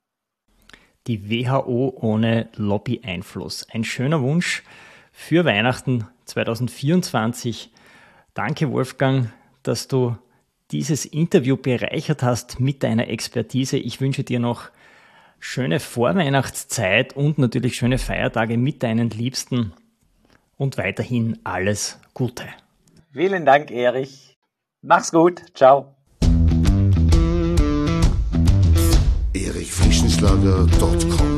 Die 1.07 1.28
WHO 1.28 1.93
ohne 2.01 2.49
Lobbyeinfluss. 2.57 3.66
Ein 3.70 3.84
schöner 3.84 4.22
Wunsch 4.22 4.62
für 5.12 5.45
Weihnachten 5.45 6.09
2024. 6.24 7.70
Danke, 8.32 8.72
Wolfgang, 8.72 9.30
dass 9.62 9.86
du 9.86 10.16
dieses 10.70 11.05
Interview 11.05 11.59
bereichert 11.59 12.22
hast 12.22 12.59
mit 12.59 12.82
deiner 12.82 13.09
Expertise. 13.09 13.76
Ich 13.76 14.01
wünsche 14.01 14.24
dir 14.24 14.41
noch 14.41 14.70
schöne 15.39 15.80
Vorweihnachtszeit 15.80 17.16
und 17.16 17.39
natürlich 17.39 17.76
schöne 17.76 17.99
Feiertage 17.99 18.57
mit 18.57 18.82
deinen 18.82 19.11
Liebsten 19.11 19.72
und 20.57 20.78
weiterhin 20.78 21.39
alles 21.45 22.01
Gute. 22.14 22.45
Vielen 23.12 23.45
Dank, 23.47 23.70
Erich. 23.70 24.36
Mach's 24.82 25.11
gut. 25.11 25.43
Ciao. 25.55 25.95
erichfrischenschlager.com 29.34 31.38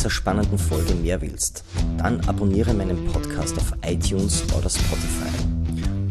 dieser 0.00 0.08
spannenden 0.08 0.58
Folge 0.58 0.94
mehr 0.94 1.20
willst, 1.20 1.62
dann 1.98 2.20
abonniere 2.26 2.72
meinen 2.72 3.04
Podcast 3.08 3.54
auf 3.58 3.74
iTunes 3.84 4.42
oder 4.56 4.70
Spotify. 4.70 5.28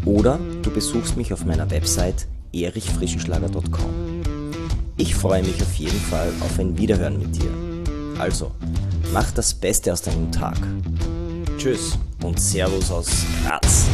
Oder 0.06 0.40
du 0.62 0.70
besuchst 0.70 1.18
mich 1.18 1.34
auf 1.34 1.44
meiner 1.44 1.68
Website 1.72 2.28
erichfrischenschlager.com. 2.54 4.22
Ich 4.98 5.16
freue 5.16 5.42
mich 5.42 5.60
auf 5.60 5.74
jeden 5.74 6.00
Fall 6.02 6.32
auf 6.42 6.60
ein 6.60 6.78
Wiederhören 6.78 7.18
mit 7.18 7.36
dir. 7.36 7.50
Also, 8.20 8.52
mach 9.12 9.32
das 9.32 9.56
Beste 9.56 9.92
aus 9.92 10.04
deinem 10.04 10.32
Tag. 10.32 10.60
Tschüss 11.58 11.98
und 12.22 12.40
Servus 12.40 12.92
aus 12.92 13.10
Graz. 13.44 13.88